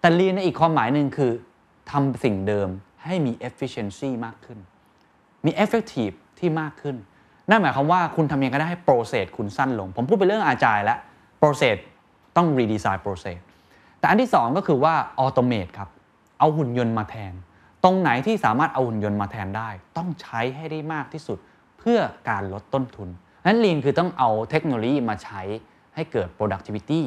[0.00, 1.32] แต่ lean ในอีกความหมายหนึ่งคือ
[1.90, 2.68] ทำสิ่งเดิม
[3.04, 4.58] ให้มี efficiency มากขึ้น
[5.46, 6.96] มี effective ที่มากขึ้น
[7.50, 10.98] นั่นหมายความว่าคุณทำยังไงก็ได้ให้ process คุณสั้นลง ผมพูดไปเรื่องอาจายแล้ว
[11.40, 11.76] process
[12.36, 13.38] ต้อง redesign process
[13.98, 15.88] แต่อันที่ 2 ก็คือว่า automate ครับ
[16.38, 17.32] เอาหุ่นยนต์มาแทน
[17.84, 21.38] ตรงไหนที่สามารถเอาหุ่นยนต์มาแทนได้ ต้องใช้ให้ได้มากที่สุด
[21.78, 23.08] เพื่อการลดต้นทุน
[23.46, 25.40] นั้น lean คือต้องเอาเทคโนโลยีมาใช้
[25.94, 27.00] ให้เกิด productivity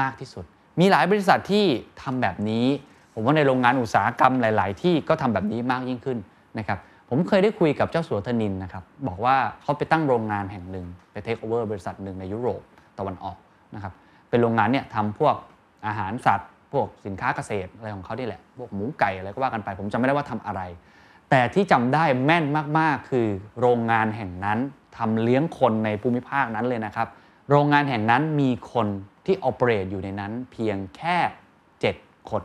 [0.00, 0.44] มากที่สุด
[0.80, 1.64] มีหลายบริษัทที่
[2.02, 2.66] ทำแบบนี้
[3.14, 6.18] ผมว่าในโรงงานอุตสาหกรรมหลาย ๆ ที่ก็ทำแบบนี้มากยิ่งขึ้น
[6.58, 12.62] นะครับผมเคยได้คุยกับเจ้าสัวธนินนะครับบอกว่าเขาไปตั้งโรงงานแห่งหนึ่งไปเทคโอเวอร์บริษัทหนึ่งในยุโรป
[12.98, 13.36] ตะวันออก
[13.74, 13.92] นะครับ
[14.34, 15.36] เป็นโรงงานเนี่ยทำพวก
[15.86, 20.62] อาหารสัตว์ พวกสินค้าเกษตรอะไรของเขาที่แหละ พวกหมูไก่อะไรก็ว่ากันไป ผมจำไม่ได้ว่าทำอะไร
[21.30, 22.44] แต่ที่จำได้แม่น
[22.78, 23.26] มากๆ คือ
[23.60, 24.58] โรงงานแห่งนั้น
[24.96, 27.08] ทำเลี้ยงคนในภูมิภาคนั้นเลยนะครับ
[27.50, 28.86] โรงงานแห่งนั้นมีคน
[29.26, 31.16] ที่ออเปเรตอยู่ในนั้น เพียงแค่
[31.72, 32.42] 7 คน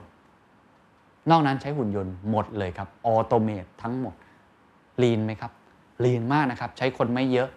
[1.29, 4.15] นอกนั้นใช้หุ่นยนต์หมดเลยครับออโตเมตทั้งหมด
[5.03, 5.51] ลีนไหมครับ
[6.05, 7.49] ลีนมากนะครับ ใช้คนไม่เยอะ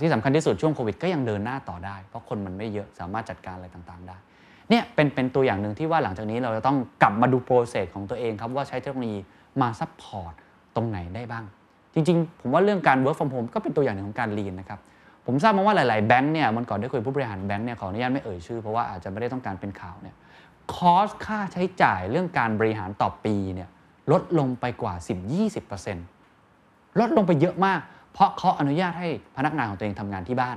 [0.00, 4.16] ที่สำคัญที่สุดช่วงโควิดก็ยังเดินหน้าต่อได้ เพราะคนมันไม่เยอะสามารถจัดการอะไรต่างๆได้
[4.70, 9.18] เนี่ยเป็นเป็นตัวอย่างหนึ่งที่ว่าหลังจากนี้เราจะต้องกลับมาดู process ของตัวเองครับว่าใช้เทคโนโลยี
[9.60, 10.32] มา support
[10.76, 11.44] ตรงไหนได้บ้าง
[11.94, 14.80] จริงๆ ผมว่าเรื่องการ work from home ก็เป็นตัวอย่างหนึ่งของการ lean นะครับ
[15.26, 20.16] ผมทราบมาว่าหลายๆแบงค์เนี่ยวันก่อนได้คุยผู้บริหารแบงค์เนี่ยขออนุญาตไม่เอ่ยชื่อเพราะว่าอาจจะไม่ได้ต้องการเป็นข่าวเนี่ย
[20.74, 23.68] cost ค่าใช้จ่ายเรื่องการบริหารต่อปีเนี่ย
[24.12, 24.94] ลดลงไปกว่า
[25.76, 27.80] 10-20%ลดลงไปเยอะมาก
[28.12, 30.56] เพราะเขาอนุญาตให้พนักงานของตัวเองทำงานที่บ้าน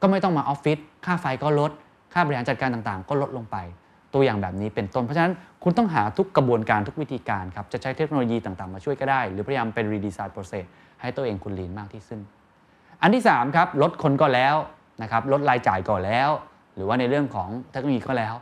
[0.00, 1.70] ก็ไม่ต้องมาออฟฟิศค่าไฟก็ลด
[2.12, 3.56] ค่าบริหารจัดการต่างๆ ก็ลดลงไป
[4.14, 10.64] ตัวอย่างแบบนี้เป็นต้นเพราะฉะนั้นคุณต้องหาทุกกระบวนการทุกวิธีการครับจะใช้เทคโนโลยีต่างๆมาช่วยก็ได้ หรือพยายามเป็น redesign process
[11.00, 12.20] ให้ตัวเองคุณ lean มากที่สุด
[13.02, 14.56] อันที่3ครับลดคนก็แล้ว
[15.02, 16.30] นะครับลดรายจ่ายก่อนแล้ว
[16.74, 18.34] หรือว่าในเรื่องของเทคโนโลยีก็แล้ว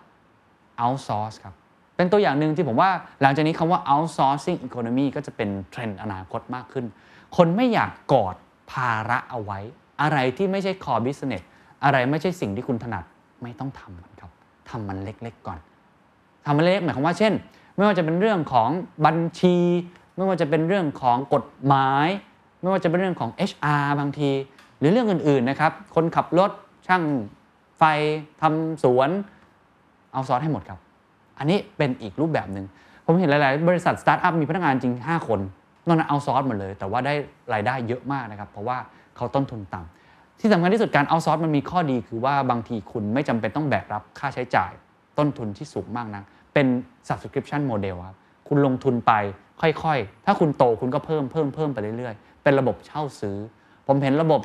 [0.82, 1.54] outsource ครับ
[1.96, 2.90] เป็นตัวอย่างหนึ่งที่ผมว่า
[3.22, 6.84] หลังจากนี้คำว่า outsourcing economy ก็จะเป็นเทรนด์อนาคตมากขึ้น
[7.36, 8.34] คนไม่อยากกอด
[8.70, 9.58] ภาระเอาไว้
[10.02, 11.44] อะไรที่ไม่ใช่ core business
[11.84, 13.04] อะไรไม่ใช่สิ่งที่คุณถนัด
[13.42, 14.30] ไม่ต้องทำมันครับ
[14.70, 15.58] ทำมันเล็กๆก่อน
[16.44, 17.32] ทำมันเล็กหมายความว่าเช่น
[17.76, 18.70] ไม่ว่าจะเป็นเรื่องของ
[19.06, 19.56] บัญชี
[20.16, 22.08] ไม่ว่าจะเป็นเรื่องของกฎหมาย
[22.60, 24.30] ไม่ว่าจะเป็นเรื่องของ HR บางที
[24.78, 26.50] หรือเรื่องอื่นๆนะครับ คนขับรถ
[26.86, 27.02] ช่าง
[27.78, 27.82] ไฟ
[28.42, 29.10] ทำสวน
[30.12, 30.78] เอาซอสให้หมดครับ
[31.38, 32.66] อันนี้เป็นอีกรูปแบบหนึ่ง
[33.04, 35.40] ผมเห็นหลาย ๆ บริษัทสตาร์ทอัพมีพนักงานจริง 5 คน
[35.86, 37.14] นอกนั้นเอาซอสหมดเลย แต่ว่าได้
[37.52, 38.78] รายได้เยอะมากนะครับ เพราะว่า
[39.16, 44.72] เขาต้นทุนต่ำที่สำคัญที่สุดการเอาซอสมันมีข้อดีคือว่าบางทีคุณไม่จำเป็นต้องแบกรับค่าใช้จ่าย
[45.18, 46.22] ต้นทุนที่สูงมากนะ
[46.54, 46.66] เป็น
[47.08, 48.16] subscription model ครับ
[48.48, 49.12] คุณลงทุนไป
[49.60, 53.36] ค่อยๆ ถ้าคุณโตคุณก็เพิ่มเพิ่มเพิ่มไปเรื่อยๆ เป็นระบบเช่าซื้อ
[53.86, 54.40] ผมเห็นระบบ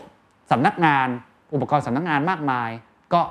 [0.52, 1.08] สำนักงาน
[1.54, 2.70] อุปกรณ์สำนักงานมากมาย
[3.14, 3.22] ก็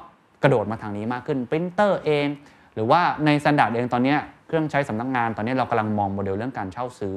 [0.42, 2.26] กระโดดมาทางนี้มากขึ้นปรินเตอร์เอง
[2.74, 4.14] หรือว่าใน Standard เองตอนนี้
[4.46, 7.16] เครื่องใช้สำนักงานตอนนี้เรากำลังมองโมเดลเรื่องการเช่าซื้อ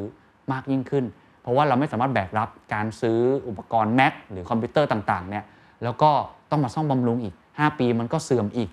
[0.52, 1.06] มากยิ่งขึ้น
[1.42, 5.44] เพราะว่าเราไม่สามารถแบกรับการซื้ออุปกรณ์ Mac หรือคอมพิวเตอร์ต่างๆเนี่ย
[5.84, 6.12] แล้วก็
[6.52, 8.70] ต้องมาซ่อมบำรุงอีก 5 ปีมันก็เสื่อมอีก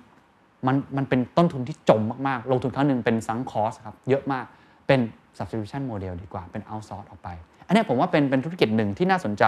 [0.67, 4.45] มันมันเป็นต้นทุนที่จมมาก ๆ ลงทุนครั้งหนึ่งเป็น sunk cost ครับเยอะมาก
[4.87, 5.01] เป็น
[5.37, 7.29] subscription model ดีกว่าเป็น outsource ออกไป
[7.67, 9.45] อันนี้ผมว่าเป็นเป็นธุรกิจหนึ่งที่น่าสนใจ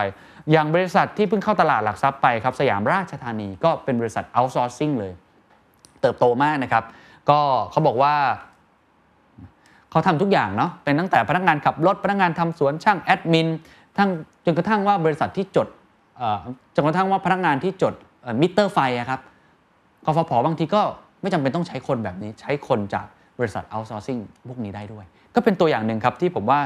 [0.51, 5.13] อย่างบริษัทที่เพิ่งเข้าตลาดหลักทรัพย์ไปครับสยามราชธานีก็เป็นบริษัท outsourcing เลย
[6.01, 6.85] เติบโตมากนะครับ
[7.31, 8.15] ก็เขาบอกว่า
[9.97, 13.49] เขาทำทุกอย่างเนาะเป็นตั้งแต่พนักงานขับรถพนักงานทำสวนช่างแอดมิน
[13.99, 14.11] ทั้ง
[14.45, 15.69] จนกระทั่งว่าบริษัทที่จด
[16.75, 17.95] จนกระทั่งว่าพนักงานที่จด
[18.41, 18.79] มิเตอร์ไฟ
[19.11, 19.21] ครับ
[20.05, 20.83] กฟผบางทีก็
[21.21, 23.07] ไม่จำเป็นต้องใช้คนแบบนี้ ใช้คนจาก
[23.39, 26.61] บริษัท outsourcing พวกนี้ได้ด้วย ก็เป็นตัวอย่างหนึ่งครับที่ผมว่า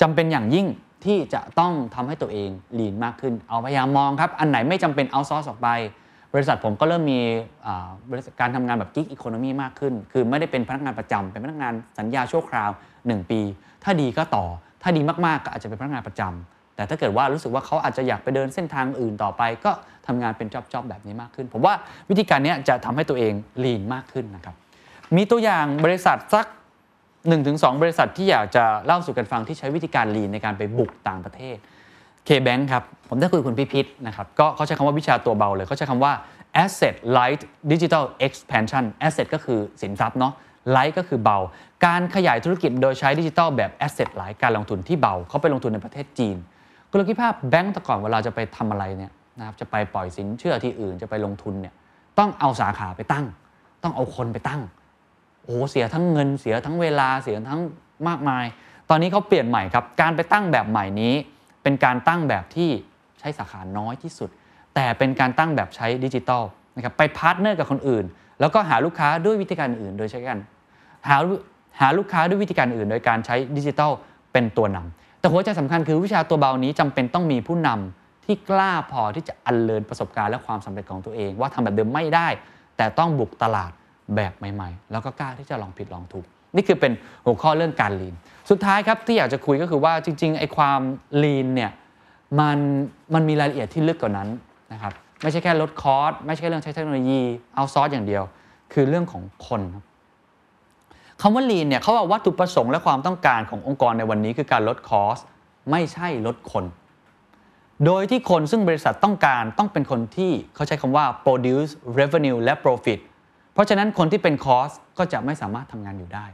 [0.00, 0.66] จำเป็นอย่างยิ่ง
[1.04, 5.68] ที่จะต้องทำให้ตัวเองลีนมากขึ้น เอาพยายามมองครับ อันไหนไม่จำเป็น outsource ออกไป
[6.34, 7.20] บริษัทผมก็เริ่มมี
[8.40, 12.70] การทำงานแบบกิ๊กอีโคโนมีมากขึ้น คือไม่ได้เป็นพนักงานประจำเป็นพนักงานสัญญาชั่วคราว
[13.00, 13.40] 1 ปี
[13.84, 14.44] ถ้าดีก็ต่อ
[14.82, 19.72] ถ้าดีมากๆก็อาจจะเป็นพนักงานประจำแต่ถ้าเกิดว่ารู้สึกว่าเขาอาจจะอยากไปเดินเส้นทางอื่นต่อไป ก็
[20.06, 21.74] ทำงานเป็นจ็อบๆแบบนี้มากขึ้น ผมว่า
[22.10, 23.32] วิธีการนี้จะทำให้ตัวเอง
[23.64, 24.54] ลีนมากขึ้นนะครับ
[25.16, 26.46] มีตัวอย่างบริษัทสัก
[27.14, 31.56] 1-2 บริษัทที่อยากจะเล่าสู่กันฟังที่ใช้วิธีการลีนในการไปบุกต่างประเทศ
[32.28, 36.12] KBank ครับ ผมได้คุยกับคุณพิพิธนะครับ ก็เขาใช้คำว่าวิชาตัวเบาเลยเขาใช้คำว่า
[36.64, 37.42] asset light
[37.72, 40.32] digital expansion asset ก็คือสินทรัพย์เนาะ
[40.74, 41.38] light ก็คือเบา
[41.86, 46.36] การขยายธุรกิจโดยใช้ดิจิทัลแบบ asset light การลงทุนที่เบา เขาไปลงทุนในประเทศจีน
[46.88, 51.74] คุณลองคิดภาพแบงก์แต่ก่อนเวลาจะไปทำอะไรเนี่ยนะครับ จะไปปล่อยสินเชื่อที่อื่น จะไปลงทุนเนี่ย
[52.18, 53.26] ต้องเอาสาขาไปตั้ง
[53.82, 54.60] ต้องเอาคนไปตั้ง
[55.44, 57.62] โอ้เสียทั้งเงิน เสียทั้งเวลา เสียทั้ง
[58.08, 58.44] มากมาย
[58.90, 61.14] ตอนนี้เขาเปลี่ยนใหม่ครับ การไปตั้งแบบใหม่นี้
[61.62, 62.70] เป็นการตั้งแบบที่
[63.20, 64.30] ใช้สาขาน้อยที่สุด
[64.74, 66.42] แต่เป็นการตั้งแบบใช้ดิจิตอล
[66.76, 68.04] นะครับไป partner กับคนอื่น
[68.40, 70.38] แล้วก็หาลูกค้าด้วยวิธีการอื่น โดยใช้การ
[71.08, 71.16] หา
[71.80, 73.92] หาลูกค้าด้วยวิธีการอื่น โดยการใช้ดิจิทัล
[74.32, 82.28] เป็นตัวนำแต่หัวใจสำคัญคือวิชาตัวเบานี้จำเป็นต้องมีผู้นำที่กล้าพอที่จะ unlearn ประสบการณ์และความสำเร็จของตัวเอง ว่าทำแบบเดิมไม่ได้
[82.76, 83.72] แต่ต้องบุกตลาด
[84.16, 86.26] แบบใหม่ ๆ แล้วก็กล้าที่จะลองผิดลองถูก
[86.56, 86.92] นี่คือเป็น
[87.24, 88.14] หัวข้อเรื่องการลีน
[88.50, 90.80] สุดท้ายครับที่อยากจะคุยก็คือว่าจริงๆไอ้ความ
[91.22, 91.70] ลีนเนี่ย
[92.40, 92.58] มัน
[93.14, 94.28] มันมีรายละเอียดที่ลึกกว่านั้น
[94.72, 94.92] นะครับ
[95.22, 97.20] ไม่ใช่แค่ลดคอสไม่ใช่เรื่องใช้เทคโนโลยี
[97.54, 98.22] เอาซอสอย่างเดียว
[98.72, 99.84] คือเรื่องของคนครับ
[101.20, 105.18] คำว่า lean เนี่ยเขาบอกวัตถุประสงค์และความต้องการขององค์กรในวันนี้คือการลดคอส
[105.70, 106.64] ไม่ใช่ลดคน
[107.86, 112.98] โดยที่คนซึ่งบริษัทต้องการต้องเป็นคนที่เขาใช้คำว่า produce revenue และ profit
[113.52, 116.26] เพราะฉะนั้นคนที่เป็นคอสก็จะไม่สามารถทำงานอยู่ได้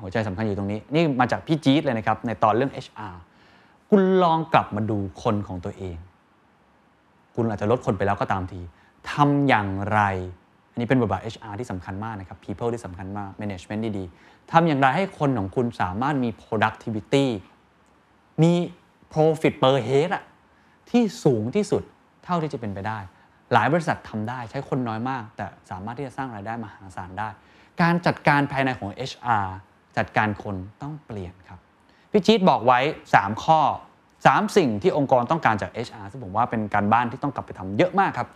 [0.00, 3.14] หัวใจสำคัญอยู่ตรงนี้ นี่มาจากพี่จี๊ดเลยนะครับ ในตอนเรื่อง HR
[3.90, 5.96] คุณลองกลับมาดูคนของตัวเอง
[7.34, 8.60] คุณอาจจะลดคนไปแล้วก็ตามที
[9.10, 10.00] ทำอย่างไร
[10.70, 17.26] อันนี้เป็นบทบาท HR ที่สำคัญมากนะครับ people ที่สำคัญมาก management ดีๆทำอย่างไรให้คนของคุณสามารถมี productivity
[18.42, 18.52] มี
[19.12, 20.24] profit per head อะ
[20.90, 21.82] ที่สูงที่สุด
[22.24, 22.98] เท่าที่จะเป็นไปได้
[23.52, 27.28] หลายบริษัททำได้ใช้คนน้อยมาก แต่สามารถที่จะสร้างรายได้มหาศาลได้
[27.82, 29.46] การจัดการภายในของ HR
[29.96, 31.58] จัดการคนต้องเปลี่ยนครับ
[32.10, 32.80] พี่จี๊ดบอกไว้
[33.14, 33.60] 3 ข้อ
[34.08, 38.28] 3 สิ่งที่องค์กรต้องการจาก HR ซึ่งผมว่าเป็นการบ้านที่ต้องกลับไปทำเยอะมากครับ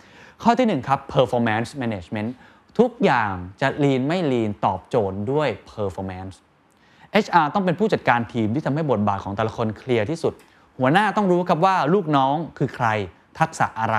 [0.43, 2.31] ข้อที่ 1 ครับ performance management
[2.79, 6.35] ทุกอย่างจะ lean ไม่ lean ตอบโจทย์ด้วย performance
[7.25, 10.33] HR ต้องเป็นผู้จัดการทีมที่ทำให้บทบาทของแต่ละคนเคลียร์ที่สุด
[10.79, 12.87] หัวหน้าต้องรู้ครับว่าลูกน้องคือใคร
[13.39, 13.99] ทักษะอะไร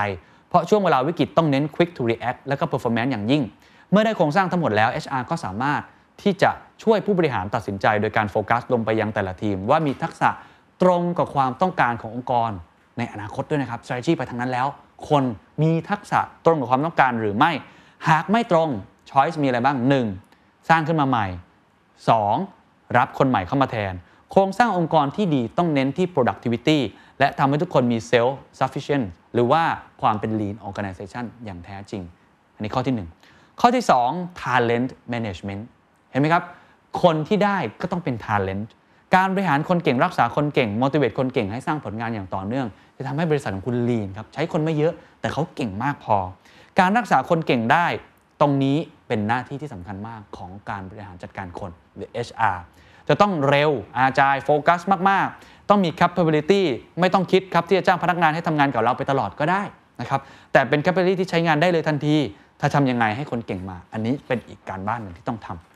[0.50, 3.44] เพราะช่วงเวลาวิกฤตต้องเน้น quick to react และก็ performance อย่างยิ่ง
[3.92, 5.82] เมื่อได้โครงสร้างทั้งหมดแล้ว HR ก็สามารถ
[6.22, 6.52] ที่จะ
[6.84, 10.30] ช่วยผู้บริหารตัดสินใจ โดยการโฟกัสลงไปยังแต่ละทีม ว่ามีทักษะ
[10.82, 12.52] ตรงกับความต้องการขององค์กร
[12.98, 14.68] ในอนาคตด้วยนะครับ strategy ไปทางนั้นแล้ว
[15.10, 15.24] คน
[15.62, 17.52] มีทักษะตรงกับความต้องการหรือไม่
[18.10, 18.70] หากไม่ตรง
[19.10, 19.78] choice มีอะไรบ้าง
[20.24, 20.70] 1.
[20.70, 21.28] สร้างขึ้นมาใหม่
[22.12, 22.98] 2.
[22.98, 23.94] รับคนใหม่เข้ามาแทน
[24.32, 26.80] โครงสร้างองค์กรที่ดีต้องเน้นที่ productivity
[27.20, 29.64] และทำให้ทุกคนมี self sufficient หรือว่า
[30.02, 32.02] ความเป็น lean organization อย่างแท้จริง
[32.56, 32.96] อันนี้ข้อที่
[33.28, 35.64] 1 ข้อที่ 2 talent management
[36.12, 36.44] เห็นไหมครับ
[37.02, 38.68] คนที่ได้ก็ต้องเป็น talent
[39.16, 42.68] การบริหารคนเก่งรักษาคนเก่ง motivate คนเก่งให้สร้างผลงานอย่างต่อเนื่อง
[42.98, 46.18] จะทำให้บริษัทของคุณ lean ครับใช้คนไม่เยอะแต่เขาเก่งมากพอ
[46.80, 47.86] การรักษาคนเก่งได้
[48.42, 48.78] ตรงนี้
[49.08, 52.58] เป็นหน้าที่ที่สำคัญมากของการบริหารจัดการคนหรือ HR
[53.10, 56.62] จะต้องเร็วอาจายโฟกัสมาก ๆ ต้องมี capability
[57.00, 59.64] ไม่ต้องคิดครับที่จะจ้างพนักงานให้ทำงานกับเราไปตลอดก็ได้
[60.02, 60.22] นะครับ
[60.52, 62.16] แต่เป็น capability ที่ใช้งานได้เลยทันที
[62.60, 65.73] ถ้าทำยังไงให้คนเก่งมา อันนี้เป็นอีกการบ้านหนึ่งที่ต้องทำ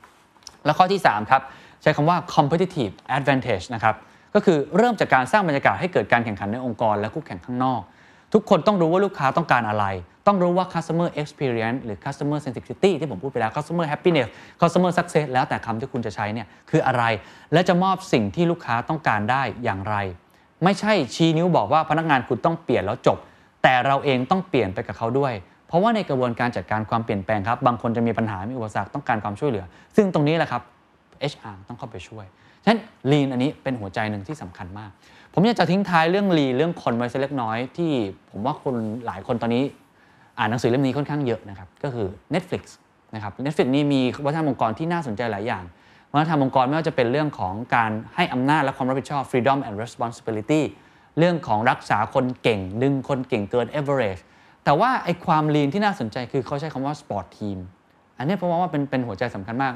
[0.67, 1.41] แล้วข้อที่ 3 ครับ
[1.81, 3.95] ใช้คำว่า competitive advantage นะครับ
[4.33, 7.81] ก็คือเริ่มจากการสร้างบรรยากาศให้เกิดการแข่งขันในองค์กรและคู่แข่งข้างนอก
[8.33, 9.85] ทุกคนต้องรู้ว่าลูกค้าต้องการอะไร
[10.27, 14.29] ต้องรู้ว่า customer experience หรือ customer centricity ที่ผมพูดไปแล้ว customer happiness
[14.61, 17.03] customer success แล้วแต่คำที่คุณจะใช้เนี่ยคืออะไร
[17.53, 19.95] และจะมอบสิ่งที่ลูกค้าต้องการได้อย่างไร
[20.63, 23.17] ไม่ใช่ชี้นิ้วบอกว่าพนักงานคุณต้องเปลี่ยนแล้วจบ
[23.63, 25.33] แต่เราเองต้องเปลี่ยนไปกับเขาด้วย
[25.67, 29.65] เพราะว่าในกระบวนการจัดการความเปลี่ยนแปลงครับบางคนจะมีปัญหา มีอุปสรรคต้องการความช่วยเหลือ
[29.95, 30.61] ซึ่งตรงนี้แหละครับ
[31.31, 32.25] HR ต้องเข้าไปช่วย
[32.63, 32.79] ฉะนั้น
[33.11, 34.91] Lean อันนี้เป็นหัวใจหนึ่งที่สำคัญมาก
[35.33, 37.91] ผมอยากจะทิ้งท้ายเรื่อง Lean เรื่องคนไว้สักเล็กน้อยที่
[38.31, 39.63] ผมว่าคนหลายคนตอนนี้
[40.39, 42.63] อ่านหนังสือเล่มนี้ค่อนข้างเยอะนะครับก็คือ Netflix
[43.15, 45.63] นะครับ Netflix นี่มีวัฒนธรรมองค์กรที่น่าสนใจหลายอย่าง
[46.11, 50.61] วัฒนธรรมองค์กรไม่ว่าจะเป็นเรื่องของการให้อำนาจและความรับผิดชอบ freedom and responsibility
[51.19, 54.21] เรื่องของรักษาคนเก่ง ดึงคนเก่งเกิน average
[54.67, 57.57] แต่ว่าไอ้ความ lean ที่น่าสนใจคือเขาใช้คำว่า sport team
[58.17, 59.73] อันนี้ผมว่าเป็นเป็นหัวใจสำคัญมาก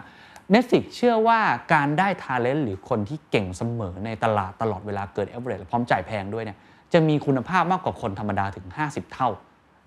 [0.54, 1.40] Netflix เชื่อว่า
[1.74, 6.58] การได้ talent หรือคนที่เก่งเสมอในตลาดตลอดเวลาเกิน average และพร้อมจ่ายแพงด้วยเนี่ย
[6.94, 9.30] จะมีคุณภาพมากกว่าคนธรรมดาถึง 50 เท่า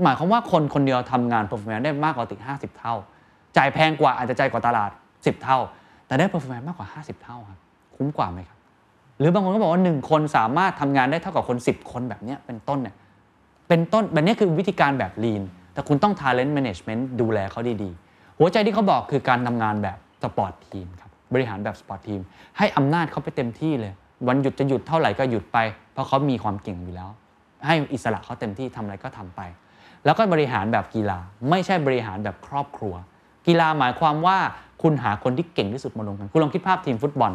[0.03, 2.95] หมายความว่าคนคนเดียวทำงาน performance ได้มากกว่าถึง 50 เท่า
[3.57, 5.59] จ่ายแพงกว่าอาจจะจ่ายกว่าตลาด 10 เท่า
[6.07, 7.59] แต่ได้ performance มากกว่า 50 เท่าครับ
[7.97, 8.59] คุ้มกว่าไหมครับ
[9.19, 12.95] หรือบางคนก็บอกว่า 1 คนสามารถทำงานได้เท่ากับคน 10 คนแบบนี้เป็นต้นเนี่ย
[13.69, 15.43] เป็นต้นแบบนี้คือวิธีการแบบ lean
[15.73, 22.21] แต่คุณต้อง talent management ดูแลเขาดีๆ หัวใจที่เขาบอกคือการทำงานแบบ sport team ครับบริหารแบบ sport team
[22.59, 23.93] ให้อำนาจเขาไปเต็มที่เลย
[24.29, 25.59] วันหยุดจะหยุดเท่าไหร่ก็หยุดไป
[25.93, 27.11] เพราะเขามีความเก่งอยู่แล้ว
[27.67, 29.41] ให้อิสระเขาเต็มที่ทำอะไรก็ทำไป
[30.05, 31.19] แล้วก็บริหารแบบกีฬา
[31.51, 32.95] ไม่ใช่บริหารแบบครอบครัว
[33.47, 34.39] กีฬาหมายความว่า
[34.83, 37.33] คุณหาคนที่เก่งที่สุดมาลงกันคุณลองคิดภาพทีมฟุตบอล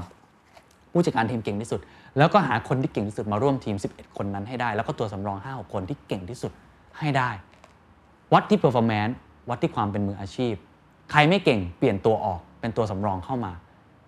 [0.91, 1.80] ผู้จัดการทีมเก่งที่สุด
[2.20, 6.51] แล้วก็หาคนที่เก่งที่สุดมาร่วมทีม 11 คนนั้นให้ได้ แล้วก็ตัวสำรอง 5-6 คนที่เก่งที่สุด
[6.99, 7.30] ให้ได้
[8.34, 9.13] วัดที่ performance
[9.49, 10.53] วัดที่ความเป็นมืออาชีพ
[11.11, 13.51] ใครไม่เก่งเปลี่ยนตัวออกเป็นตัวสำรองเข้ามา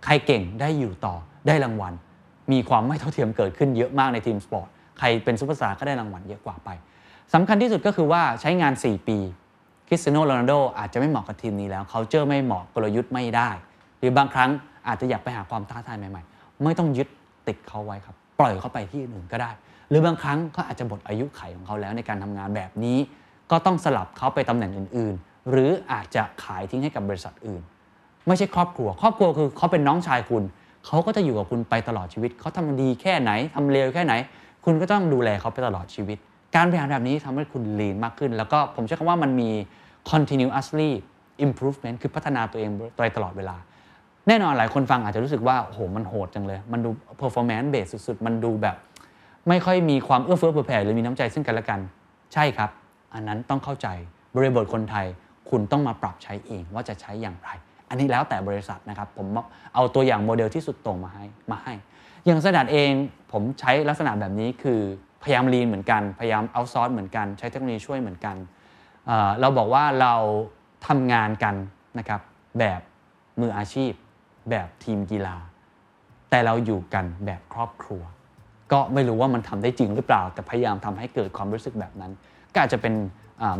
[0.05, 1.15] ใครเก่งได้อยู่ต่อ
[1.47, 1.93] ได้รางวัล
[2.51, 4.67] มีความไม่เท่าเทียมเกิดขึ้นเยอะมากใน team sport
[4.99, 6.69] ใครเป็นซุปเปอร์สตาร์ก็ได้รางวัลเยอะกว่าไป
[7.33, 9.17] สำคัญที่สุดก็คือว่าใช้งาน 4 ปี
[9.87, 13.49] คริสเตียโนโรนัลโดอาจจะไม่เหมาะกับทีมนี้แล้วเขาเจอไม่เหมาะกลยุทธ์ไม่ได้
[13.99, 14.49] หรือบางครั้ง
[14.87, 17.07] อาจจะอยากไปหาความท้าทายใหม่ ๆ ไม่ต้องยึด
[17.47, 19.51] ติดเขาไว้ครับ ปล่อยเขาไปที่อื่นก็ได้
[19.89, 22.97] หรือบางครั้งก็อาจจะหมดอายุขัยของเขาแล้วในการทำงานแบบนี้
[23.51, 27.61] ก็ต้องสลับเขาไปตำแหน่งอื่น ๆ หรืออาจจะขายทิ้งให้กับบริษัทอื่น
[28.27, 30.43] ไม่ใช่ครอบครัว ครอบครัวคือเขาเป็นน้องชายคุณ
[30.85, 34.13] เขาก็จะอยู่กับคุณไปตลอดชีวิต เขาทำดีแค่ไหนทำเลวแค่ไหน
[34.65, 36.17] คุณก็ต้องดูแลเขาไปตลอดชีวิต
[36.55, 39.49] การบริหารแบบนี้ทำให้คุณลีนมากขึ้น แล้วก็ผมใช้คำว่ามันมี
[40.11, 40.89] continuously
[41.45, 43.55] improvement คือพัฒนาตัวเองโดยตลอดเวลา
[44.27, 46.89] แน่นอนหลายคนฟังอาจจะรู้สึกว่าโอ้โหมันโหดจังเลย มันดู
[47.21, 48.75] performance base สุดๆ มันดูแบบ
[49.49, 51.79] ไม่ค่อยมีความเอื้อเฟื้อเผื่อแผ่หรือมีน้ำใจซึ่งกันและกัน
[52.33, 52.69] ใช่ครับ
[53.13, 53.87] อันนั้นต้องเข้าใจ
[54.35, 55.05] บริบทคนไทย
[55.49, 57.49] คุณต้องมาปรับใช้เองว่าจะใช้อย่างไร
[57.89, 59.27] อันนี้แล้วแต่บริษัทนะครับ ผม
[59.73, 61.73] เอาตัวอย่างโมเดลที่สุดต่งมาให้มาให้
[62.25, 62.91] อย่างสนัดเอง
[63.31, 64.79] ผมใช้ลักษณะแบบนี้คือ
[65.23, 68.35] พยายามลีนเหมือนกันพยายามเอาซอร์สเหมือนกันใช้เทคโนโลยีช่วยเหมือนกัน
[69.05, 70.13] เเราบอกว่าเรา
[70.87, 71.55] ทำงานกัน
[71.99, 72.21] นะครับ
[72.59, 72.81] แบบ
[73.41, 73.91] มืออาชีพ
[74.49, 75.35] แบบทีมกีฬา
[76.29, 78.01] แต่เราอยู่กันแบบครอบครัว
[78.71, 82.11] ก็ไม่รู้ว่ามันทำได้จริงหรือเปล่า แต่พยายามทำให้เกิดความรู้สึกแบบนั้น
[82.53, 82.93] ก็อาจจะเป็น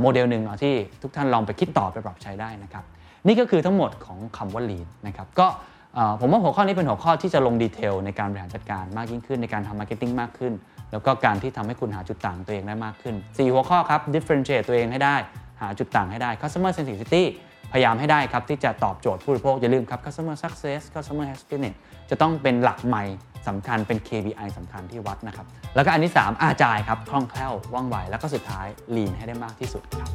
[0.02, 2.84] โมเดลหนึ่งที่ทุกท่านลองไปคิดต่อไปปรับใช้ได้นะครับ
[3.28, 5.48] นี่ก็คือทั้งหมดของคำว่า lean นะครับก็
[6.20, 10.54] ผมว่าหัวข้อนี้เป็นหัวข้อที่จะลง detail ในการบริหารจัดการมากยิ่งขึ้นในการทำ marketing มากขึ้น
[10.92, 15.16] แล้วก็การที่ทำให้คุณหาจุดต่างตัวเองได้มากขึ้น 4 หัวข้อครับ differentiate ตัวเองให้ได้
[15.62, 17.24] หาจุดต่างให้ได้ customer centricity
[17.72, 21.76] พยายามให้ได้ครับที่จะตอบโจทย์ผู้บริโภคอย่าลืมครับ customer success customer happiness
[22.10, 23.04] จะต้องเป็นหลักใหม่
[23.48, 25.46] สำคัญเป็น KPI สำคัญที่วัดนะครับ
[25.76, 30.10] แล้วก็อันที่3 agile ครับคล่องแคล่วว่องไวแล้วก็สุดท้าย lean ให้ได้มากที่สุดครับ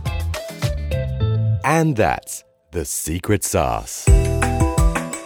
[1.79, 2.35] and that's
[2.77, 3.95] the secret sauce